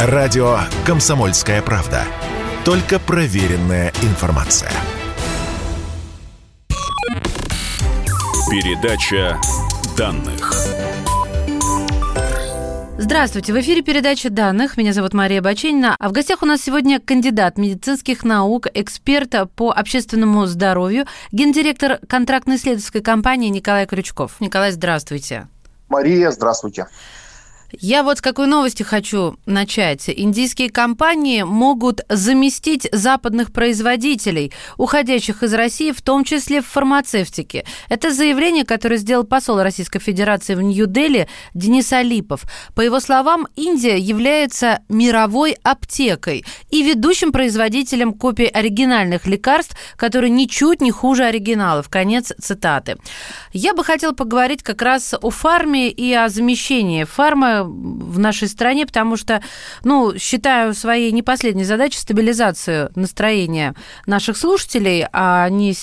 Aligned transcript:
Радио 0.00 0.58
«Комсомольская 0.86 1.60
правда». 1.60 2.04
Только 2.64 3.00
проверенная 3.00 3.92
информация. 4.02 4.70
Передача 8.48 9.40
данных. 9.96 10.54
Здравствуйте, 12.96 13.52
в 13.52 13.58
эфире 13.58 13.82
передача 13.82 14.30
данных. 14.30 14.76
Меня 14.76 14.92
зовут 14.92 15.14
Мария 15.14 15.42
Баченина. 15.42 15.96
А 15.98 16.08
в 16.08 16.12
гостях 16.12 16.42
у 16.42 16.46
нас 16.46 16.60
сегодня 16.60 17.00
кандидат 17.00 17.58
медицинских 17.58 18.22
наук, 18.22 18.68
эксперт 18.74 19.34
по 19.56 19.72
общественному 19.72 20.46
здоровью, 20.46 21.06
гендиректор 21.32 21.98
контрактно-исследовательской 22.06 23.00
компании 23.00 23.48
Николай 23.48 23.84
Крючков. 23.84 24.36
Николай, 24.38 24.70
здравствуйте. 24.70 25.48
Мария, 25.88 26.30
здравствуйте. 26.30 26.86
Я 27.70 28.02
вот 28.02 28.18
с 28.18 28.22
какой 28.22 28.46
новости 28.46 28.82
хочу 28.82 29.36
начать. 29.44 30.08
Индийские 30.08 30.70
компании 30.70 31.42
могут 31.42 32.00
заместить 32.08 32.88
западных 32.92 33.52
производителей, 33.52 34.52
уходящих 34.78 35.42
из 35.42 35.52
России, 35.52 35.92
в 35.92 36.00
том 36.00 36.24
числе 36.24 36.62
в 36.62 36.66
фармацевтике. 36.66 37.66
Это 37.90 38.10
заявление, 38.10 38.64
которое 38.64 38.96
сделал 38.96 39.24
посол 39.24 39.62
Российской 39.62 39.98
Федерации 39.98 40.54
в 40.54 40.62
Нью-Дели 40.62 41.28
Денис 41.52 41.92
Алипов. 41.92 42.44
По 42.74 42.80
его 42.80 43.00
словам, 43.00 43.46
Индия 43.54 43.98
является 43.98 44.80
мировой 44.88 45.58
аптекой 45.62 46.46
и 46.70 46.82
ведущим 46.82 47.32
производителем 47.32 48.14
копий 48.14 48.46
оригинальных 48.46 49.26
лекарств, 49.26 49.76
которые 49.96 50.30
ничуть 50.30 50.80
не 50.80 50.90
хуже 50.90 51.24
оригиналов. 51.24 51.90
Конец 51.90 52.32
цитаты. 52.40 52.96
Я 53.52 53.74
бы 53.74 53.84
хотела 53.84 54.12
поговорить 54.12 54.62
как 54.62 54.80
раз 54.80 55.14
о 55.20 55.28
фарме 55.28 55.90
и 55.90 56.14
о 56.14 56.30
замещении 56.30 57.04
фармы 57.04 57.57
в 57.64 58.18
нашей 58.18 58.48
стране, 58.48 58.86
потому 58.86 59.16
что, 59.16 59.42
ну, 59.84 60.16
считаю 60.18 60.74
своей 60.74 61.12
не 61.12 61.22
последней 61.22 61.64
задачей 61.64 61.98
стабилизацию 61.98 62.90
настроения 62.94 63.74
наших 64.06 64.36
слушателей, 64.36 65.06
а 65.12 65.48
не 65.48 65.74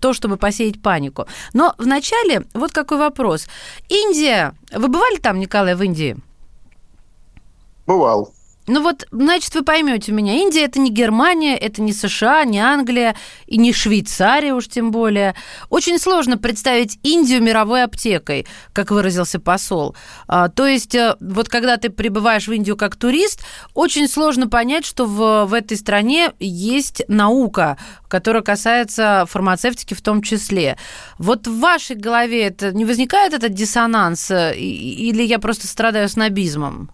то, 0.00 0.12
чтобы 0.12 0.36
посеять 0.36 0.82
панику. 0.82 1.26
Но 1.52 1.74
вначале 1.78 2.44
вот 2.54 2.72
какой 2.72 2.98
вопрос. 2.98 3.46
Индия. 3.88 4.54
Вы 4.72 4.88
бывали 4.88 5.16
там, 5.16 5.38
Николай, 5.38 5.74
в 5.74 5.82
Индии? 5.82 6.16
Бывал. 7.86 8.32
Ну 8.68 8.82
вот, 8.82 9.06
значит, 9.10 9.54
вы 9.54 9.62
поймете 9.64 10.12
меня. 10.12 10.34
Индия 10.34 10.64
это 10.64 10.78
не 10.78 10.90
Германия, 10.90 11.56
это 11.56 11.80
не 11.80 11.94
США, 11.94 12.44
не 12.44 12.60
Англия 12.60 13.16
и 13.46 13.56
не 13.56 13.72
Швейцария 13.72 14.52
уж 14.52 14.68
тем 14.68 14.90
более. 14.90 15.34
Очень 15.70 15.98
сложно 15.98 16.36
представить 16.36 16.98
Индию 17.02 17.42
мировой 17.42 17.82
аптекой, 17.82 18.46
как 18.74 18.90
выразился 18.90 19.40
посол. 19.40 19.96
А, 20.26 20.50
то 20.50 20.66
есть, 20.66 20.94
э, 20.94 21.16
вот 21.18 21.48
когда 21.48 21.78
ты 21.78 21.88
прибываешь 21.88 22.46
в 22.46 22.52
Индию 22.52 22.76
как 22.76 22.96
турист, 22.96 23.42
очень 23.72 24.06
сложно 24.06 24.48
понять, 24.48 24.84
что 24.84 25.06
в, 25.06 25.46
в 25.46 25.54
этой 25.54 25.78
стране 25.78 26.32
есть 26.38 27.02
наука, 27.08 27.78
которая 28.06 28.42
касается 28.42 29.24
фармацевтики 29.30 29.94
в 29.94 30.02
том 30.02 30.20
числе. 30.20 30.76
Вот 31.18 31.46
в 31.46 31.58
вашей 31.58 31.96
голове 31.96 32.44
это 32.44 32.72
не 32.72 32.84
возникает 32.84 33.32
этот 33.32 33.54
диссонанс, 33.54 34.30
э, 34.30 34.54
или 34.58 35.22
я 35.22 35.38
просто 35.38 35.66
страдаю 35.66 36.10
снобизмом? 36.10 36.90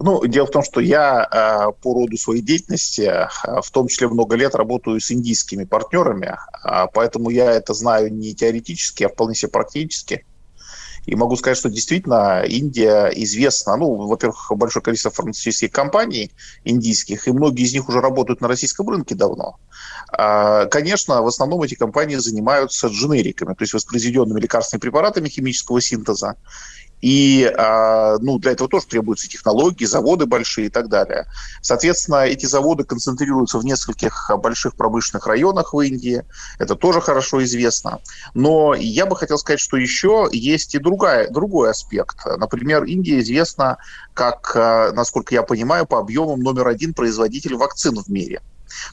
Ну, 0.00 0.24
дело 0.26 0.46
в 0.46 0.50
том, 0.50 0.62
что 0.62 0.80
я 0.80 1.28
э, 1.30 1.72
по 1.82 1.94
роду 1.94 2.16
своей 2.16 2.40
деятельности, 2.40 3.00
э, 3.02 3.28
в 3.62 3.70
том 3.72 3.88
числе 3.88 4.08
много 4.08 4.36
лет 4.36 4.54
работаю 4.54 5.00
с 5.00 5.10
индийскими 5.10 5.64
партнерами, 5.64 6.36
э, 6.64 6.86
поэтому 6.94 7.30
я 7.30 7.50
это 7.50 7.74
знаю 7.74 8.12
не 8.14 8.32
теоретически, 8.32 9.04
а 9.04 9.08
вполне 9.08 9.34
себе 9.34 9.50
практически. 9.50 10.24
И 11.06 11.16
могу 11.16 11.36
сказать, 11.36 11.56
что 11.56 11.70
действительно 11.70 12.42
Индия 12.42 13.10
известна, 13.14 13.76
ну, 13.76 13.94
во-первых, 14.06 14.52
большое 14.54 14.84
количество 14.84 15.10
фармацевтических 15.10 15.72
компаний 15.72 16.30
индийских, 16.64 17.26
и 17.26 17.32
многие 17.32 17.64
из 17.64 17.72
них 17.72 17.88
уже 17.88 18.00
работают 18.00 18.42
на 18.42 18.46
российском 18.46 18.88
рынке 18.90 19.14
давно. 19.14 19.56
Конечно, 20.10 21.22
в 21.22 21.26
основном 21.26 21.62
эти 21.62 21.76
компании 21.76 22.16
занимаются 22.16 22.88
дженериками, 22.88 23.54
то 23.54 23.62
есть 23.62 23.72
воспроизведенными 23.72 24.38
лекарственными 24.38 24.82
препаратами 24.82 25.30
химического 25.30 25.80
синтеза. 25.80 26.36
И 27.00 27.44
а, 27.44 28.18
ну, 28.18 28.38
для 28.38 28.52
этого 28.52 28.68
тоже 28.68 28.86
требуются 28.86 29.28
технологии, 29.28 29.84
заводы 29.84 30.26
большие 30.26 30.66
и 30.66 30.70
так 30.70 30.88
далее. 30.88 31.26
Соответственно, 31.62 32.26
эти 32.26 32.46
заводы 32.46 32.84
концентрируются 32.84 33.58
в 33.58 33.64
нескольких 33.64 34.30
больших 34.38 34.74
промышленных 34.74 35.26
районах 35.26 35.72
в 35.72 35.80
Индии. 35.80 36.24
Это 36.58 36.74
тоже 36.74 37.00
хорошо 37.00 37.42
известно. 37.44 38.00
Но 38.34 38.74
я 38.74 39.06
бы 39.06 39.16
хотел 39.16 39.38
сказать, 39.38 39.60
что 39.60 39.76
еще 39.76 40.28
есть 40.32 40.74
и 40.74 40.78
другая, 40.78 41.30
другой 41.30 41.70
аспект. 41.70 42.24
Например, 42.24 42.84
Индия 42.84 43.20
известна 43.20 43.78
как, 44.14 44.52
а, 44.56 44.92
насколько 44.92 45.34
я 45.34 45.42
понимаю, 45.42 45.86
по 45.86 45.98
объемам 45.98 46.40
номер 46.40 46.68
один 46.68 46.94
производитель 46.94 47.54
вакцин 47.54 47.96
в 47.96 48.08
мире. 48.08 48.40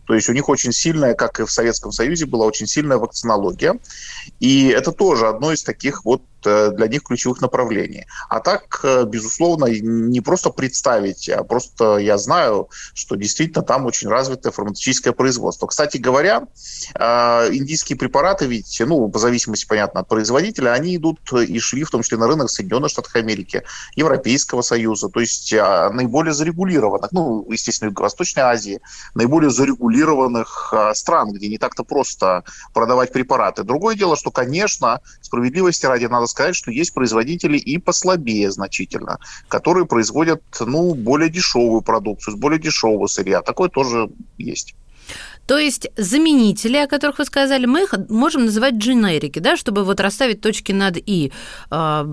То 0.05 0.13
есть 0.13 0.29
у 0.29 0.33
них 0.33 0.49
очень 0.49 0.71
сильная, 0.71 1.13
как 1.13 1.39
и 1.39 1.45
в 1.45 1.51
Советском 1.51 1.91
Союзе, 1.91 2.25
была 2.25 2.45
очень 2.45 2.67
сильная 2.67 2.97
вакцинология. 2.97 3.77
И 4.39 4.69
это 4.69 4.91
тоже 4.91 5.27
одно 5.27 5.51
из 5.51 5.63
таких 5.63 6.05
вот 6.05 6.21
для 6.45 6.87
них 6.87 7.03
ключевых 7.03 7.41
направлений. 7.41 8.05
А 8.29 8.39
так, 8.39 8.79
э, 8.83 9.05
безусловно, 9.05 9.65
не 9.65 10.21
просто 10.21 10.49
представить, 10.49 11.29
а 11.29 11.43
просто 11.43 11.97
я 11.97 12.17
знаю, 12.17 12.69
что 12.93 13.15
действительно 13.15 13.63
там 13.63 13.85
очень 13.85 14.09
развитое 14.09 14.51
фармацевтическое 14.51 15.13
производство. 15.13 15.67
Кстати 15.67 15.97
говоря, 15.97 16.43
э, 16.93 17.49
индийские 17.53 17.97
препараты 17.97 18.45
ведь, 18.45 18.81
ну, 18.85 19.09
по 19.09 19.19
зависимости, 19.19 19.65
понятно, 19.65 20.01
от 20.01 20.07
производителя, 20.07 20.71
они 20.71 20.95
идут 20.95 21.19
и 21.33 21.59
шли 21.59 21.83
в 21.83 21.89
том 21.89 22.01
числе 22.03 22.17
на 22.17 22.27
рынок 22.27 22.49
Соединенных 22.49 22.91
Штатов 22.91 23.15
Америки, 23.15 23.63
Европейского 23.95 24.61
Союза, 24.61 25.09
то 25.09 25.19
есть 25.19 25.53
наиболее 25.53 26.33
зарегулированных, 26.33 27.11
ну, 27.11 27.45
естественно, 27.51 27.89
Юго-Восточной 27.89 28.43
Азии, 28.43 28.81
наиболее 29.13 29.49
зарегулированных 29.49 30.73
стран, 30.93 31.31
где 31.33 31.47
не 31.47 31.57
так-то 31.57 31.83
просто 31.83 32.43
продавать 32.73 33.11
препараты. 33.11 33.63
Другое 33.63 33.95
дело, 33.95 34.15
что, 34.15 34.31
конечно, 34.31 35.01
справедливости 35.21 35.85
ради 35.85 36.05
надо 36.05 36.27
сказать, 36.35 36.55
что 36.55 36.71
есть 36.71 36.93
производители 36.93 37.57
и 37.57 37.77
послабее 37.77 38.51
значительно, 38.51 39.19
которые 39.47 39.85
производят 39.85 40.41
ну, 40.59 40.93
более 40.93 41.29
дешевую 41.29 41.81
продукцию, 41.81 42.35
с 42.35 42.37
более 42.37 42.59
дешевого 42.59 43.07
сырья. 43.07 43.41
Такое 43.41 43.69
тоже 43.69 44.09
есть. 44.37 44.75
То 45.47 45.57
есть 45.57 45.87
заменители, 45.95 46.77
о 46.77 46.87
которых 46.87 47.19
вы 47.19 47.25
сказали, 47.25 47.65
мы 47.65 47.83
их 47.83 47.93
можем 48.09 48.45
называть 48.45 48.75
дженерики, 48.75 49.39
да, 49.39 49.55
чтобы 49.55 49.83
вот 49.83 49.99
расставить 49.99 50.41
точки 50.41 50.73
над 50.73 50.97
«и». 50.97 51.31
А, 51.69 52.05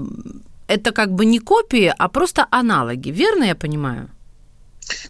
это 0.68 0.92
как 0.92 1.12
бы 1.12 1.24
не 1.24 1.38
копии, 1.38 1.92
а 1.98 2.08
просто 2.08 2.46
аналоги, 2.50 3.10
верно 3.10 3.44
я 3.44 3.54
понимаю? 3.54 4.08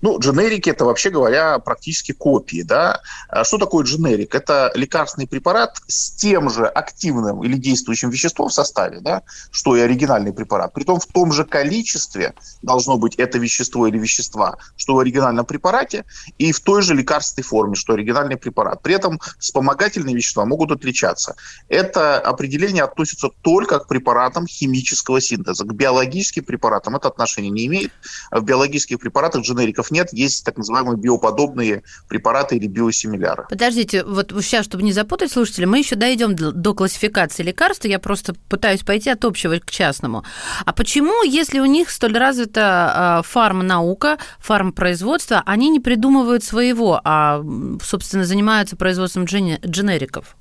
Ну, 0.02 0.18
дженерики– 0.18 0.68
это, 0.70 0.84
вообще 0.84 1.10
говоря, 1.10 1.58
практически 1.58 2.12
копии. 2.12 2.62
Да? 2.62 3.00
А 3.28 3.44
что 3.44 3.58
такое 3.58 3.84
дженерик? 3.84 4.34
Это 4.34 4.70
лекарственный 4.74 5.26
препарат 5.26 5.80
с 5.86 6.10
тем 6.10 6.50
же 6.50 6.66
активным 6.66 7.42
или 7.44 7.56
действующим 7.56 8.10
веществом 8.10 8.48
в 8.48 8.52
составе, 8.52 9.00
да, 9.00 9.22
что 9.50 9.76
и 9.76 9.80
оригинальный 9.80 10.32
препарат. 10.32 10.72
Притом 10.72 11.00
в 11.00 11.06
том 11.06 11.32
же 11.32 11.44
количестве 11.44 12.34
должно 12.62 12.98
быть 12.98 13.14
это 13.16 13.38
вещество 13.38 13.86
или 13.86 13.98
вещества, 13.98 14.58
что 14.76 14.94
в 14.94 14.98
оригинальном 14.98 15.46
препарате, 15.46 16.04
и 16.36 16.52
в 16.52 16.60
той 16.60 16.82
же 16.82 16.94
лекарственной 16.94 17.44
форме, 17.44 17.76
что 17.76 17.94
оригинальный 17.94 18.36
препарат. 18.36 18.82
При 18.82 18.94
этом 18.94 19.20
вспомогательные 19.38 20.16
вещества 20.16 20.44
могут 20.44 20.72
отличаться. 20.72 21.36
Это 21.69 22.19
определение 22.19 22.82
относится 22.82 23.28
только 23.42 23.78
к 23.78 23.86
препаратам 23.86 24.46
химического 24.46 25.20
синтеза. 25.20 25.64
К 25.64 25.72
биологическим 25.72 26.44
препаратам 26.44 26.96
это 26.96 27.08
отношение 27.08 27.50
не 27.50 27.66
имеет. 27.66 27.92
В 28.32 28.42
биологических 28.42 28.98
препаратах 28.98 29.42
дженерик 29.42 29.62
дженериков 29.62 29.90
нет, 29.92 30.08
есть 30.12 30.44
так 30.44 30.56
называемые 30.56 30.97
биоподобные 30.97 31.82
препараты 32.08 32.56
или 32.56 32.66
биосимиляры. 32.66 33.47
Подождите, 33.48 34.03
вот 34.04 34.32
сейчас, 34.42 34.64
чтобы 34.64 34.82
не 34.82 34.92
запутать 34.92 35.30
слушателей, 35.30 35.66
мы 35.66 35.78
еще 35.78 35.94
дойдем 35.94 36.34
до 36.34 36.75
классификации 36.75 37.42
лекарств, 37.42 37.84
я 37.84 37.98
просто 37.98 38.34
пытаюсь 38.48 38.81
пойти 38.81 39.10
от 39.10 39.25
общего 39.25 39.58
к 39.58 39.70
частному. 39.70 40.25
А 40.64 40.72
почему, 40.72 41.22
если 41.22 41.60
у 41.60 41.66
них 41.66 41.91
столь 41.91 42.16
развита 42.16 42.62
а, 42.94 43.22
фармнаука, 43.22 44.19
фармпроизводство, 44.38 45.43
они 45.46 45.69
не 45.69 45.81
придумывают 45.81 46.43
своего, 46.43 47.00
а, 47.05 47.44
собственно, 47.82 48.25
занимаются 48.25 48.76
производством 48.76 49.25
дженериков? 49.25 50.37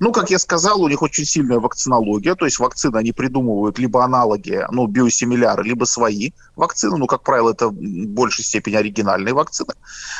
Ну, 0.00 0.12
как 0.12 0.30
я 0.30 0.38
сказал, 0.38 0.80
у 0.82 0.88
них 0.88 1.02
очень 1.02 1.24
сильная 1.24 1.58
вакцинология, 1.58 2.34
то 2.34 2.44
есть 2.44 2.58
вакцины 2.58 2.96
они 2.96 3.12
придумывают 3.12 3.78
либо 3.78 4.04
аналоги, 4.04 4.64
ну, 4.70 4.86
биосимиляры, 4.86 5.64
либо 5.64 5.84
свои 5.84 6.30
вакцины, 6.56 6.96
ну, 6.96 7.06
как 7.06 7.22
правило, 7.22 7.50
это 7.50 7.68
в 7.68 7.72
большей 7.74 8.44
степени 8.44 8.76
оригинальные 8.76 9.34
вакцины. 9.34 9.74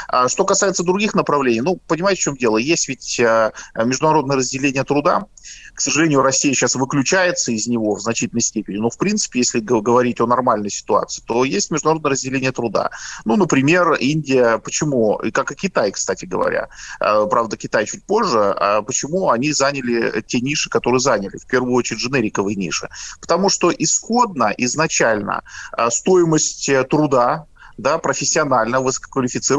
А 0.08 0.28
что 0.28 0.44
касается 0.44 0.82
других 0.82 1.14
направлений, 1.14 1.60
ну, 1.60 1.80
понимаете, 1.86 2.20
в 2.20 2.24
чем 2.24 2.36
дело? 2.36 2.56
Есть 2.56 2.88
ведь 2.88 3.20
э, 3.20 3.52
международное 3.76 4.36
разделение 4.36 4.84
труда, 4.84 5.26
к 5.74 5.80
сожалению, 5.80 6.22
Россия 6.22 6.52
сейчас 6.54 6.74
выключается 6.74 7.52
из 7.52 7.66
него 7.66 7.94
в 7.94 8.00
значительной 8.00 8.42
степени. 8.42 8.76
Но, 8.76 8.90
в 8.90 8.98
принципе, 8.98 9.40
если 9.40 9.60
говорить 9.60 10.20
о 10.20 10.26
нормальной 10.26 10.70
ситуации, 10.70 11.22
то 11.26 11.44
есть 11.44 11.70
международное 11.70 12.12
разделение 12.12 12.52
труда. 12.52 12.90
Ну, 13.24 13.36
например, 13.36 13.94
Индия, 13.94 14.58
почему, 14.58 15.16
и 15.16 15.30
как 15.30 15.50
и 15.52 15.54
Китай, 15.54 15.90
кстати 15.90 16.24
говоря, 16.24 16.68
э, 17.00 17.26
правда, 17.28 17.56
Китай 17.56 17.86
чуть 17.86 18.04
позже, 18.04 18.38
а 18.38 18.82
почему 18.82 19.30
они 19.30 19.52
заняли 19.52 20.22
те 20.26 20.40
ниши, 20.40 20.68
которые 20.68 21.00
заняли, 21.00 21.36
в 21.38 21.46
первую 21.46 21.74
очередь 21.74 22.00
дженериковые 22.00 22.56
ниши. 22.56 22.88
Потому 23.20 23.48
что 23.48 23.72
исходно, 23.76 24.52
изначально 24.56 25.42
э, 25.76 25.88
стоимость 25.90 26.70
труда 26.90 27.46
да, 27.76 27.98
профессионально, 27.98 28.80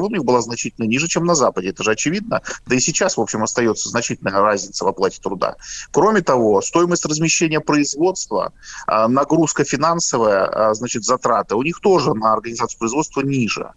них 0.09 0.23
была 0.23 0.41
значительно 0.41 0.85
ниже, 0.85 1.07
чем 1.07 1.25
на 1.25 1.35
Западе. 1.35 1.69
Это 1.69 1.83
же 1.83 1.91
очевидно. 1.91 2.41
Да 2.65 2.75
и 2.75 2.79
сейчас, 2.79 3.17
в 3.17 3.21
общем, 3.21 3.43
остается 3.43 3.89
значительная 3.89 4.39
разница 4.39 4.85
в 4.85 4.87
оплате 4.87 5.19
труда. 5.21 5.55
Кроме 5.91 6.21
того, 6.21 6.61
стоимость 6.61 7.05
размещения 7.05 7.59
производства, 7.59 8.53
а, 8.87 9.07
нагрузка 9.07 9.63
финансовая, 9.63 10.45
а, 10.45 10.73
значит, 10.73 11.03
затраты, 11.03 11.55
у 11.55 11.63
них 11.63 11.79
тоже 11.79 12.13
на 12.13 12.33
организацию 12.33 12.79
производства 12.79 13.21
ниже. 13.21 13.71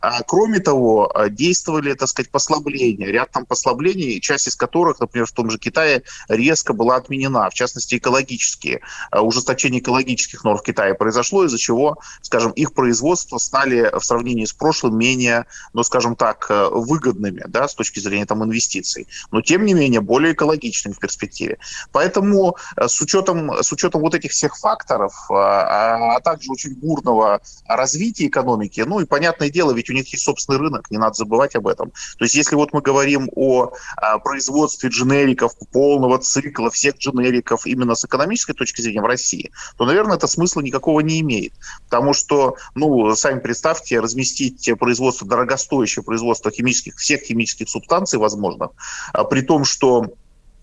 А, 0.00 0.22
кроме 0.22 0.60
того, 0.60 1.12
действовали, 1.30 1.94
так 1.94 2.08
сказать, 2.08 2.30
послабления, 2.30 3.08
ряд 3.08 3.30
там 3.30 3.46
послаблений, 3.46 4.20
часть 4.20 4.48
из 4.48 4.56
которых, 4.56 5.00
например, 5.00 5.26
в 5.26 5.32
том 5.32 5.50
же 5.50 5.58
Китае 5.58 6.02
резко 6.28 6.72
была 6.72 6.96
отменена, 6.96 7.50
в 7.50 7.54
частности, 7.54 7.96
экологические. 7.96 8.80
Ужесточение 9.12 9.80
экологических 9.80 10.44
норм 10.44 10.58
в 10.58 10.62
Китае 10.62 10.94
произошло, 10.94 11.44
из-за 11.44 11.58
чего, 11.58 11.98
скажем, 12.22 12.52
их 12.52 12.72
производство 12.72 13.38
стали 13.38 13.79
в 13.82 14.00
сравнении 14.00 14.44
с 14.44 14.52
прошлым 14.52 14.98
менее, 14.98 15.46
ну, 15.72 15.82
скажем 15.82 16.16
так, 16.16 16.46
э, 16.50 16.68
выгодными, 16.70 17.44
да, 17.46 17.68
с 17.68 17.74
точки 17.74 18.00
зрения 18.00 18.26
там 18.26 18.44
инвестиций, 18.44 19.06
но 19.30 19.40
тем 19.40 19.64
не 19.64 19.74
менее 19.74 20.00
более 20.00 20.32
экологичными 20.32 20.94
в 20.94 20.98
перспективе. 20.98 21.58
Поэтому 21.92 22.56
э, 22.76 22.88
с 22.88 23.00
учетом, 23.00 23.62
с 23.62 23.72
учетом 23.72 24.00
вот 24.02 24.14
этих 24.14 24.32
всех 24.32 24.56
факторов, 24.56 25.12
э, 25.30 25.34
а, 25.34 26.16
а 26.16 26.20
также 26.20 26.50
очень 26.50 26.74
бурного 26.74 27.40
развития 27.66 28.26
экономики, 28.26 28.80
ну 28.86 29.00
и 29.00 29.04
понятное 29.06 29.50
дело, 29.50 29.72
ведь 29.72 29.90
у 29.90 29.92
них 29.92 30.08
есть 30.12 30.24
собственный 30.24 30.58
рынок, 30.58 30.90
не 30.90 30.98
надо 30.98 31.14
забывать 31.14 31.54
об 31.56 31.66
этом. 31.66 31.90
То 32.18 32.24
есть 32.24 32.34
если 32.34 32.56
вот 32.56 32.72
мы 32.72 32.80
говорим 32.80 33.30
о, 33.34 33.72
о 33.96 34.18
производстве 34.18 34.88
дженериков 34.90 35.52
полного 35.72 36.18
цикла, 36.18 36.70
всех 36.70 36.96
дженериков 36.96 37.66
именно 37.66 37.94
с 37.94 38.04
экономической 38.04 38.52
точки 38.52 38.82
зрения 38.82 39.00
в 39.00 39.06
России, 39.06 39.50
то, 39.76 39.84
наверное, 39.84 40.16
это 40.16 40.26
смысла 40.26 40.60
никакого 40.60 41.00
не 41.00 41.20
имеет. 41.20 41.52
Потому 41.84 42.12
что, 42.12 42.56
ну, 42.74 43.14
сами 43.14 43.38
представьте, 43.40 43.69
разместить 44.00 44.70
производство, 44.78 45.26
дорогостоящее 45.26 46.02
производство 46.02 46.50
химических, 46.50 46.96
всех 46.96 47.22
химических 47.22 47.68
субстанций 47.68 48.18
возможно, 48.18 48.70
а 49.12 49.24
при 49.24 49.42
том, 49.42 49.64
что 49.64 50.06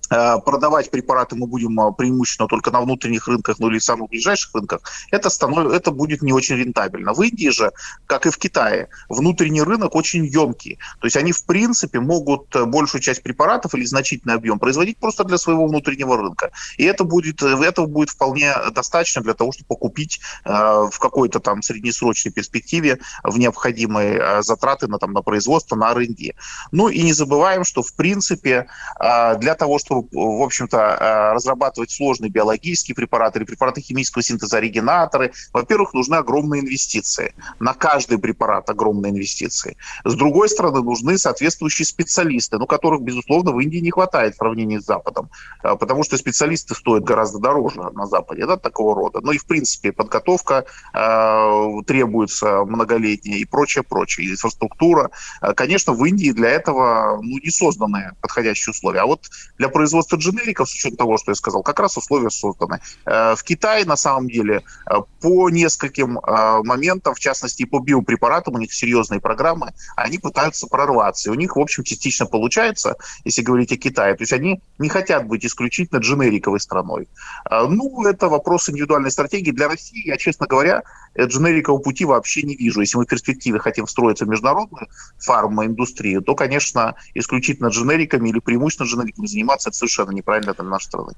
продавать 0.09 0.91
препараты 0.91 1.35
мы 1.35 1.47
будем 1.47 1.79
э, 1.79 1.91
преимущественно 1.93 2.47
только 2.47 2.71
на 2.71 2.81
внутренних 2.81 3.27
рынках, 3.27 3.59
ну 3.59 3.69
или 3.69 3.79
самых 3.79 4.09
ближайших 4.09 4.53
рынках, 4.53 4.81
это, 5.11 5.29
станов... 5.29 5.71
это 5.71 5.91
будет 5.91 6.21
не 6.21 6.33
очень 6.33 6.55
рентабельно. 6.55 7.13
В 7.13 7.21
Индии 7.21 7.49
же, 7.49 7.71
как 8.05 8.25
и 8.25 8.29
в 8.29 8.37
Китае, 8.37 8.89
внутренний 9.09 9.61
рынок 9.61 9.95
очень 9.95 10.25
емкий. 10.25 10.79
То 10.99 11.07
есть 11.07 11.17
они, 11.17 11.31
в 11.31 11.43
принципе, 11.45 11.99
могут 11.99 12.55
э, 12.55 12.65
большую 12.65 13.01
часть 13.01 13.23
препаратов 13.23 13.75
или 13.75 13.85
значительный 13.85 14.35
объем 14.35 14.59
производить 14.59 14.97
просто 14.97 15.23
для 15.23 15.37
своего 15.37 15.67
внутреннего 15.67 16.17
рынка. 16.17 16.51
И 16.77 16.83
это 16.83 17.03
будет, 17.03 17.41
этого 17.41 17.85
будет 17.85 18.09
вполне 18.09 18.53
достаточно 18.71 19.21
для 19.21 19.33
того, 19.33 19.51
чтобы 19.51 19.67
покупить 19.67 20.19
в 20.45 20.99
какой-то 20.99 21.39
там 21.39 21.61
среднесрочной 21.61 22.31
перспективе 22.31 22.99
в 23.23 23.37
необходимые 23.37 24.41
затраты 24.43 24.87
на, 24.87 24.97
там, 24.99 25.13
на 25.13 25.21
производство, 25.21 25.75
на 25.75 25.91
R&D. 25.91 26.33
Ну 26.71 26.89
и 26.89 27.01
не 27.01 27.13
забываем, 27.13 27.63
что, 27.63 27.81
в 27.81 27.93
принципе, 27.93 28.67
для 28.99 29.55
того, 29.55 29.79
чтобы 29.79 29.96
в 30.01 30.43
общем-то, 30.43 30.77
э, 30.77 31.33
разрабатывать 31.33 31.91
сложные 31.91 32.29
биологические 32.29 32.95
препараты 32.95 33.39
или 33.39 33.45
препараты 33.45 33.81
химического 33.81 34.23
синтеза, 34.23 34.57
оригинаторы, 34.57 35.31
во-первых, 35.53 35.93
нужны 35.93 36.15
огромные 36.15 36.61
инвестиции. 36.61 37.33
На 37.59 37.73
каждый 37.73 38.17
препарат 38.17 38.69
огромные 38.69 39.11
инвестиции. 39.11 39.77
С 40.05 40.15
другой 40.15 40.49
стороны, 40.49 40.81
нужны 40.81 41.17
соответствующие 41.17 41.85
специалисты, 41.85 42.57
ну, 42.57 42.67
которых, 42.67 43.01
безусловно, 43.01 43.51
в 43.51 43.59
Индии 43.59 43.79
не 43.79 43.91
хватает 43.91 44.35
в 44.35 44.37
сравнении 44.37 44.77
с 44.77 44.85
Западом, 44.85 45.29
э, 45.63 45.75
потому 45.75 46.03
что 46.03 46.17
специалисты 46.17 46.75
стоят 46.75 47.03
гораздо 47.03 47.39
дороже 47.39 47.81
на 47.93 48.05
Западе, 48.05 48.45
да, 48.45 48.57
такого 48.57 48.95
рода. 48.95 49.19
Ну 49.21 49.31
и, 49.31 49.37
в 49.37 49.45
принципе, 49.45 49.91
подготовка 49.91 50.65
э, 50.93 51.81
требуется 51.85 52.63
многолетняя 52.65 53.37
и 53.37 53.45
прочее, 53.45 53.83
прочее, 53.83 54.31
инфраструктура. 54.31 55.09
Конечно, 55.55 55.93
в 55.93 56.03
Индии 56.05 56.31
для 56.31 56.49
этого 56.49 57.19
ну, 57.21 57.37
не 57.37 57.49
созданы 57.49 58.11
подходящие 58.21 58.71
условия. 58.71 59.01
А 59.01 59.05
вот 59.05 59.29
для 59.57 59.69
производства 59.69 59.86
производства 59.87 60.17
дженериков, 60.17 60.69
с 60.69 60.73
учетом 60.73 60.97
того, 60.97 61.17
что 61.17 61.31
я 61.31 61.35
сказал, 61.35 61.63
как 61.63 61.79
раз 61.79 61.97
условия 61.97 62.29
созданы. 62.29 62.79
Э, 63.05 63.35
в 63.35 63.43
Китае, 63.43 63.85
на 63.85 63.95
самом 63.95 64.27
деле, 64.27 64.61
э, 64.85 64.95
по 65.21 65.49
нескольким 65.49 66.19
э, 66.19 66.61
моментам, 66.63 67.13
в 67.13 67.19
частности, 67.19 67.63
по 67.65 67.79
биопрепаратам, 67.79 68.55
у 68.55 68.57
них 68.57 68.73
серьезные 68.73 69.21
программы, 69.21 69.71
они 69.95 70.17
пытаются 70.17 70.67
прорваться. 70.67 71.29
И 71.29 71.31
у 71.31 71.35
них, 71.35 71.55
в 71.55 71.59
общем, 71.59 71.83
частично 71.83 72.25
получается, 72.25 72.95
если 73.23 73.43
говорить 73.43 73.71
о 73.71 73.77
Китае. 73.77 74.15
То 74.15 74.23
есть 74.23 74.33
они 74.33 74.61
не 74.77 74.89
хотят 74.89 75.25
быть 75.25 75.45
исключительно 75.45 75.99
дженериковой 75.99 76.59
страной. 76.59 77.07
Ну, 77.49 78.03
это 78.05 78.27
вопрос 78.27 78.69
индивидуальной 78.69 79.11
стратегии. 79.11 79.51
Для 79.51 79.69
России, 79.69 80.07
я, 80.07 80.17
честно 80.17 80.47
говоря, 80.47 80.83
дженерикового 81.25 81.81
пути 81.81 82.05
вообще 82.05 82.43
не 82.43 82.55
вижу. 82.55 82.81
Если 82.81 82.97
мы 82.97 83.05
в 83.05 83.07
перспективе 83.07 83.59
хотим 83.59 83.85
встроиться 83.85 84.25
в 84.25 84.29
международную 84.29 84.87
фармаиндустрию, 85.17 86.21
то, 86.21 86.35
конечно, 86.35 86.95
исключительно 87.13 87.67
дженериками 87.67 88.29
или 88.29 88.39
преимущественно 88.39 88.87
дженериками 88.87 89.25
заниматься 89.25 89.71
совершенно 89.71 90.11
неправильно 90.11 90.53
для 90.53 90.63
нашей 90.63 90.85
страны. 90.85 91.13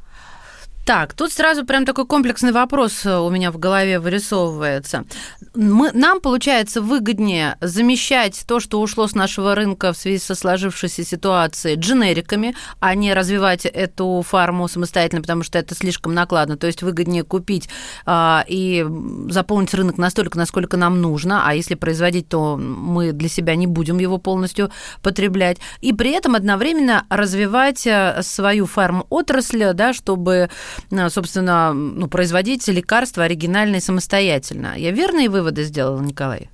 Так, 0.89 1.13
тут 1.13 1.31
сразу 1.31 1.67
прям 1.67 1.85
такой 1.85 2.07
комплексный 2.07 2.51
вопрос 2.51 3.05
э, 3.05 3.15
у 3.15 3.29
меня 3.29 3.51
в 3.51 3.59
голове 3.59 3.99
вырисовывается. 3.99 5.05
Мы, 5.53 5.91
нам, 5.91 6.19
получается, 6.19 6.81
выгоднее 6.81 7.57
замещать 7.61 8.43
то, 8.47 8.59
что 8.59 8.81
ушло 8.81 9.07
с 9.07 9.13
нашего 9.13 9.53
рынка 9.53 9.93
в 9.93 9.97
связи 9.97 10.17
со 10.17 10.33
сложившейся 10.33 11.05
ситуацией, 11.05 11.75
дженериками, 11.75 12.55
а 12.79 12.95
не 12.95 13.13
развивать 13.13 13.67
эту 13.67 14.25
фарму 14.27 14.67
самостоятельно, 14.67 15.21
потому 15.21 15.43
что 15.43 15.59
это 15.59 15.75
слишком 15.75 16.15
накладно. 16.15 16.57
То 16.57 16.65
есть 16.65 16.81
выгоднее 16.81 17.23
купить 17.23 17.69
а, 18.07 18.43
и 18.47 18.83
заполнить 19.29 19.75
рынок 19.75 19.99
настолько, 19.99 20.39
насколько 20.39 20.75
нам 20.75 21.01
нужно, 21.01 21.47
а 21.47 21.53
если 21.53 21.75
производить, 21.75 22.29
то 22.29 22.57
мы 22.57 23.11
для 23.11 23.29
себя 23.29 23.55
не 23.55 23.67
будем 23.67 23.99
его 23.99 24.17
полностью 24.17 24.71
потреблять. 25.03 25.59
И 25.81 25.93
при 25.93 26.13
этом 26.13 26.33
одновременно 26.33 27.05
развивать 27.11 27.85
э, 27.85 28.23
свою 28.23 28.65
фарм-отрасль, 28.65 29.73
да, 29.73 29.93
чтобы 29.93 30.49
собственно, 31.09 31.73
ну, 31.73 32.07
производить 32.07 32.67
лекарства 32.67 33.23
оригинальные 33.23 33.81
самостоятельно. 33.81 34.73
Я 34.77 34.91
верные 34.91 35.29
выводы 35.29 35.63
сделала, 35.63 36.01
Николай? 36.01 36.49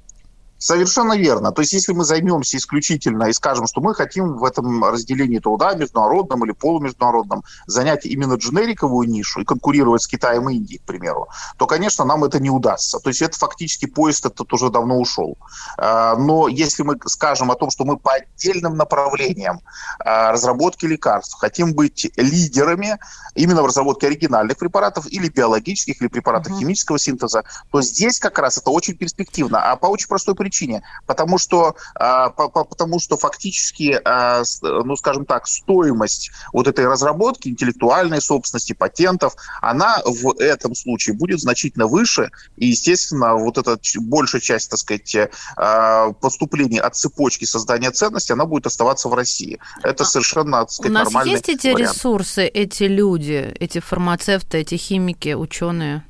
Совершенно 0.58 1.18
верно. 1.18 1.52
То 1.52 1.62
есть 1.62 1.74
если 1.74 1.92
мы 1.92 2.06
займемся 2.06 2.58
исключительно 2.58 3.26
и 3.26 3.34
скажем, 3.34 3.68
что 3.68 3.82
мы 3.82 3.94
хотим 3.94 4.38
в 4.38 4.44
этом 4.44 4.86
разделении 4.86 5.40
труда, 5.40 5.76
международном 5.76 6.46
или 6.46 6.54
полумеждународном, 6.54 7.44
занять 7.68 8.06
именно 8.06 8.36
дженериковую 8.36 9.08
нишу 9.10 9.42
и 9.42 9.46
конкурировать 9.46 10.02
с 10.02 10.08
Китаем 10.08 10.50
и 10.50 10.56
Индией, 10.56 10.80
к 10.80 10.84
примеру, 10.84 11.28
то, 11.58 11.68
конечно, 11.68 12.06
нам 12.06 12.24
это 12.24 12.40
не 12.40 12.50
удастся. 12.50 13.00
То 13.00 13.10
есть 13.10 13.22
это 13.22 13.38
фактически 13.38 13.86
поезд 13.86 14.26
этот 14.26 14.52
уже 14.54 14.70
давно 14.70 14.98
ушел. 14.98 15.38
А, 15.78 16.16
но 16.16 16.48
если 16.48 16.84
мы 16.84 16.98
скажем 17.06 17.52
о 17.52 17.56
том, 17.56 17.70
что 17.70 17.84
мы 17.84 17.98
по 17.98 18.14
отдельным 18.14 18.78
направлениям 18.78 19.60
а, 20.00 20.32
разработки 20.32 20.86
лекарств 20.86 21.38
хотим 21.38 21.74
быть 21.74 22.10
лидерами 22.16 22.98
именно 23.36 23.62
в 23.62 23.66
разработке 23.66 24.08
оригинальных 24.08 24.58
препаратов 24.58 25.06
или 25.12 25.28
биологических, 25.28 26.02
или 26.02 26.08
препаратов 26.08 26.54
mm-hmm. 26.54 26.60
химического 26.60 26.98
синтеза, 26.98 27.44
то 27.72 27.82
здесь 27.82 28.20
как 28.20 28.40
раз 28.40 28.58
это 28.58 28.70
очень 28.70 28.96
перспективно. 28.96 29.72
А 29.72 29.76
по 29.76 29.88
очень 29.88 30.08
простой 30.08 30.34
причине 30.34 30.45
причине. 30.46 30.84
Потому 31.08 31.40
что, 31.40 31.76
а, 31.96 32.30
потому 32.30 33.00
что 33.00 33.18
фактически, 33.18 34.00
а, 34.06 34.44
ну, 34.62 34.96
скажем 34.96 35.26
так, 35.26 35.48
стоимость 35.48 36.30
вот 36.54 36.68
этой 36.68 36.88
разработки 36.88 37.50
интеллектуальной 37.50 38.22
собственности, 38.22 38.74
патентов, 38.74 39.36
она 39.62 40.02
в 40.06 40.40
этом 40.40 40.76
случае 40.76 41.16
будет 41.16 41.40
значительно 41.40 41.88
выше. 41.88 42.30
И, 42.58 42.68
естественно, 42.68 43.36
вот 43.36 43.58
эта 43.58 43.80
большая 44.00 44.42
часть, 44.42 44.70
так 44.70 44.80
сказать, 44.80 45.16
а, 45.58 46.12
поступлений 46.14 46.80
от 46.80 46.96
цепочки 46.96 47.46
создания 47.46 47.92
ценности, 47.92 48.32
она 48.32 48.46
будет 48.46 48.68
оставаться 48.68 49.10
в 49.10 49.14
России. 49.16 49.60
Это 49.82 50.06
совершенно, 50.06 50.60
так 50.60 50.72
сказать, 50.72 51.08
У 51.08 51.12
нас 51.12 51.26
есть 51.26 51.50
эти 51.50 51.70
вариант. 51.74 51.96
ресурсы, 51.96 52.46
эти 52.46 52.84
люди, 52.84 53.52
эти 53.60 53.80
фармацевты, 53.80 54.60
эти 54.60 54.76
химики, 54.76 55.34
ученые? 55.34 56.04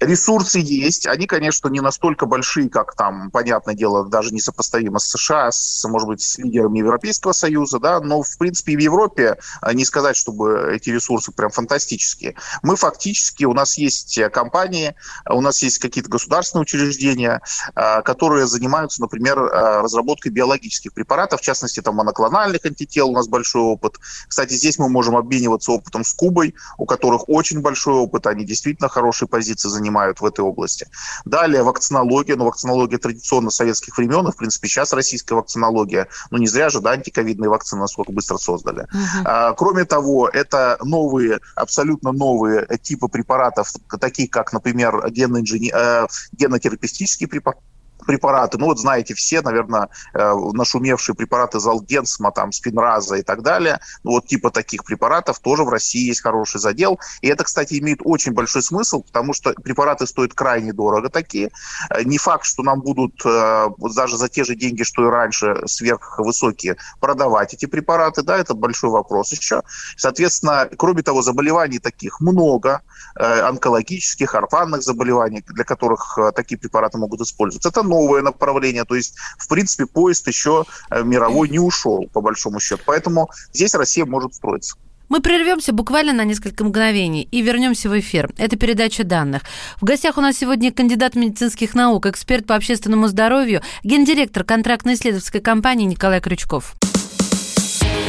Ресурсы 0.00 0.60
есть, 0.60 1.08
они, 1.08 1.26
конечно, 1.26 1.68
не 1.68 1.80
настолько 1.80 2.26
большие, 2.26 2.70
как 2.70 2.94
там, 2.94 3.32
понятное 3.32 3.74
дело, 3.74 4.08
даже 4.08 4.32
не 4.32 4.40
сопоставимо 4.40 5.00
с 5.00 5.10
США, 5.10 5.50
с, 5.50 5.84
может 5.88 6.06
быть, 6.06 6.22
с 6.22 6.38
лидерами 6.38 6.78
Европейского 6.78 7.32
Союза, 7.32 7.80
да, 7.80 8.00
но, 8.00 8.22
в 8.22 8.38
принципе, 8.38 8.76
в 8.76 8.78
Европе 8.78 9.38
а, 9.60 9.74
не 9.74 9.84
сказать, 9.84 10.16
чтобы 10.16 10.70
эти 10.72 10.90
ресурсы 10.90 11.32
прям 11.32 11.50
фантастические. 11.50 12.36
Мы 12.62 12.76
фактически, 12.76 13.42
у 13.42 13.54
нас 13.54 13.76
есть 13.76 14.20
компании, 14.32 14.94
у 15.28 15.40
нас 15.40 15.62
есть 15.62 15.78
какие-то 15.78 16.08
государственные 16.08 16.62
учреждения, 16.62 17.42
а, 17.74 18.02
которые 18.02 18.46
занимаются, 18.46 19.00
например, 19.00 19.38
а, 19.38 19.82
разработкой 19.82 20.30
биологических 20.30 20.92
препаратов, 20.92 21.40
в 21.40 21.44
частности, 21.44 21.82
там, 21.82 21.96
моноклональных 21.96 22.64
антител, 22.64 23.08
у 23.08 23.14
нас 23.14 23.26
большой 23.26 23.62
опыт. 23.62 23.98
Кстати, 24.28 24.52
здесь 24.52 24.78
мы 24.78 24.88
можем 24.88 25.16
обмениваться 25.16 25.72
опытом 25.72 26.04
с 26.04 26.12
Кубой, 26.14 26.54
у 26.76 26.86
которых 26.86 27.28
очень 27.28 27.62
большой 27.62 27.94
опыт, 27.94 28.28
они 28.28 28.44
действительно 28.44 28.88
хорошие 28.88 29.28
позиции 29.28 29.68
занимают 29.68 29.87
занимают 29.88 30.20
в 30.20 30.24
этой 30.24 30.40
области. 30.40 30.86
Далее 31.24 31.62
вакцинология, 31.62 32.36
но 32.36 32.44
ну, 32.44 32.50
вакцинология 32.50 32.98
традиционно 32.98 33.50
советских 33.50 33.96
времен, 33.96 34.26
и, 34.28 34.32
в 34.32 34.36
принципе, 34.36 34.68
сейчас 34.68 34.92
российская 34.92 35.34
вакцинология, 35.34 36.08
ну, 36.30 36.38
не 36.38 36.46
зря 36.46 36.68
же, 36.68 36.80
да, 36.80 36.90
антиковидные 36.90 37.48
вакцины 37.48 37.80
насколько 37.80 38.12
быстро 38.12 38.36
создали. 38.36 38.82
Uh-huh. 38.82 39.22
А, 39.24 39.52
кроме 39.52 39.84
того, 39.84 40.28
это 40.28 40.78
новые, 40.82 41.40
абсолютно 41.54 42.12
новые 42.12 42.66
типы 42.82 43.08
препаратов, 43.08 43.72
такие 44.00 44.28
как, 44.28 44.52
например, 44.52 45.10
генно-инжени... 45.10 45.72
э, 45.74 46.06
генотерапевтические 46.32 47.28
препараты, 47.28 47.62
препараты, 48.08 48.56
ну 48.56 48.64
вот 48.64 48.78
знаете 48.78 49.12
все, 49.12 49.42
наверное, 49.42 49.90
э, 50.14 50.34
нашумевшие 50.52 51.14
препараты 51.14 51.60
Залденсма, 51.60 52.32
там, 52.32 52.52
Спинраза 52.52 53.16
и 53.16 53.22
так 53.22 53.42
далее, 53.42 53.80
ну 54.02 54.12
вот 54.12 54.26
типа 54.26 54.50
таких 54.50 54.82
препаратов 54.84 55.40
тоже 55.40 55.62
в 55.62 55.68
России 55.68 56.06
есть 56.06 56.22
хороший 56.22 56.58
задел. 56.58 56.98
И 57.20 57.28
это, 57.28 57.44
кстати, 57.44 57.78
имеет 57.78 58.00
очень 58.02 58.32
большой 58.32 58.62
смысл, 58.62 59.02
потому 59.02 59.34
что 59.34 59.52
препараты 59.52 60.06
стоят 60.06 60.32
крайне 60.32 60.72
дорого 60.72 61.10
такие. 61.10 61.50
Э, 61.90 62.02
не 62.02 62.16
факт, 62.16 62.46
что 62.46 62.62
нам 62.62 62.80
будут 62.80 63.20
э, 63.26 63.68
даже 63.94 64.16
за 64.16 64.30
те 64.30 64.42
же 64.42 64.56
деньги, 64.56 64.84
что 64.84 65.06
и 65.06 65.10
раньше, 65.10 65.56
сверхвысокие, 65.66 66.78
продавать 67.00 67.52
эти 67.52 67.66
препараты, 67.66 68.22
да, 68.22 68.38
это 68.38 68.54
большой 68.54 68.88
вопрос 68.88 69.32
еще. 69.32 69.62
Соответственно, 69.98 70.70
кроме 70.78 71.02
того, 71.02 71.20
заболеваний 71.20 71.78
таких 71.78 72.20
много, 72.20 72.80
онкологических, 73.14 74.34
орфанных 74.34 74.82
заболеваний, 74.82 75.44
для 75.46 75.64
которых 75.64 76.18
такие 76.34 76.56
препараты 76.56 76.96
могут 76.98 77.20
использоваться. 77.20 77.68
Это 77.68 77.82
новое 77.82 77.97
направление, 78.22 78.84
то 78.84 78.94
есть, 78.94 79.14
в 79.38 79.48
принципе, 79.48 79.86
поезд 79.86 80.26
еще 80.26 80.64
э, 80.90 81.02
мировой 81.02 81.48
не 81.48 81.58
ушел, 81.58 82.08
по 82.12 82.20
большому 82.20 82.60
счету. 82.60 82.82
Поэтому 82.86 83.30
здесь 83.52 83.74
Россия 83.74 84.04
может 84.04 84.34
строиться. 84.34 84.76
Мы 85.08 85.20
прервемся 85.20 85.72
буквально 85.72 86.12
на 86.12 86.24
несколько 86.24 86.64
мгновений 86.64 87.26
и 87.30 87.40
вернемся 87.40 87.88
в 87.88 87.98
эфир. 87.98 88.30
Это 88.36 88.56
передача 88.56 89.04
данных. 89.04 89.42
В 89.80 89.84
гостях 89.84 90.18
у 90.18 90.20
нас 90.20 90.36
сегодня 90.36 90.70
кандидат 90.70 91.14
медицинских 91.14 91.74
наук, 91.74 92.06
эксперт 92.06 92.46
по 92.46 92.54
общественному 92.54 93.08
здоровью, 93.08 93.62
гендиректор 93.82 94.44
контрактно-исследовательской 94.44 95.40
компании 95.40 95.86
Николай 95.86 96.20
Крючков. 96.20 96.74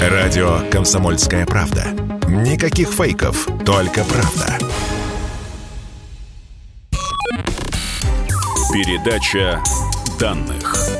Радио 0.01 0.59
«Комсомольская 0.71 1.45
правда». 1.45 1.87
Никаких 2.27 2.89
фейков, 2.89 3.47
только 3.65 4.03
правда. 4.03 4.57
Передача 8.71 9.63
данных. 10.19 10.98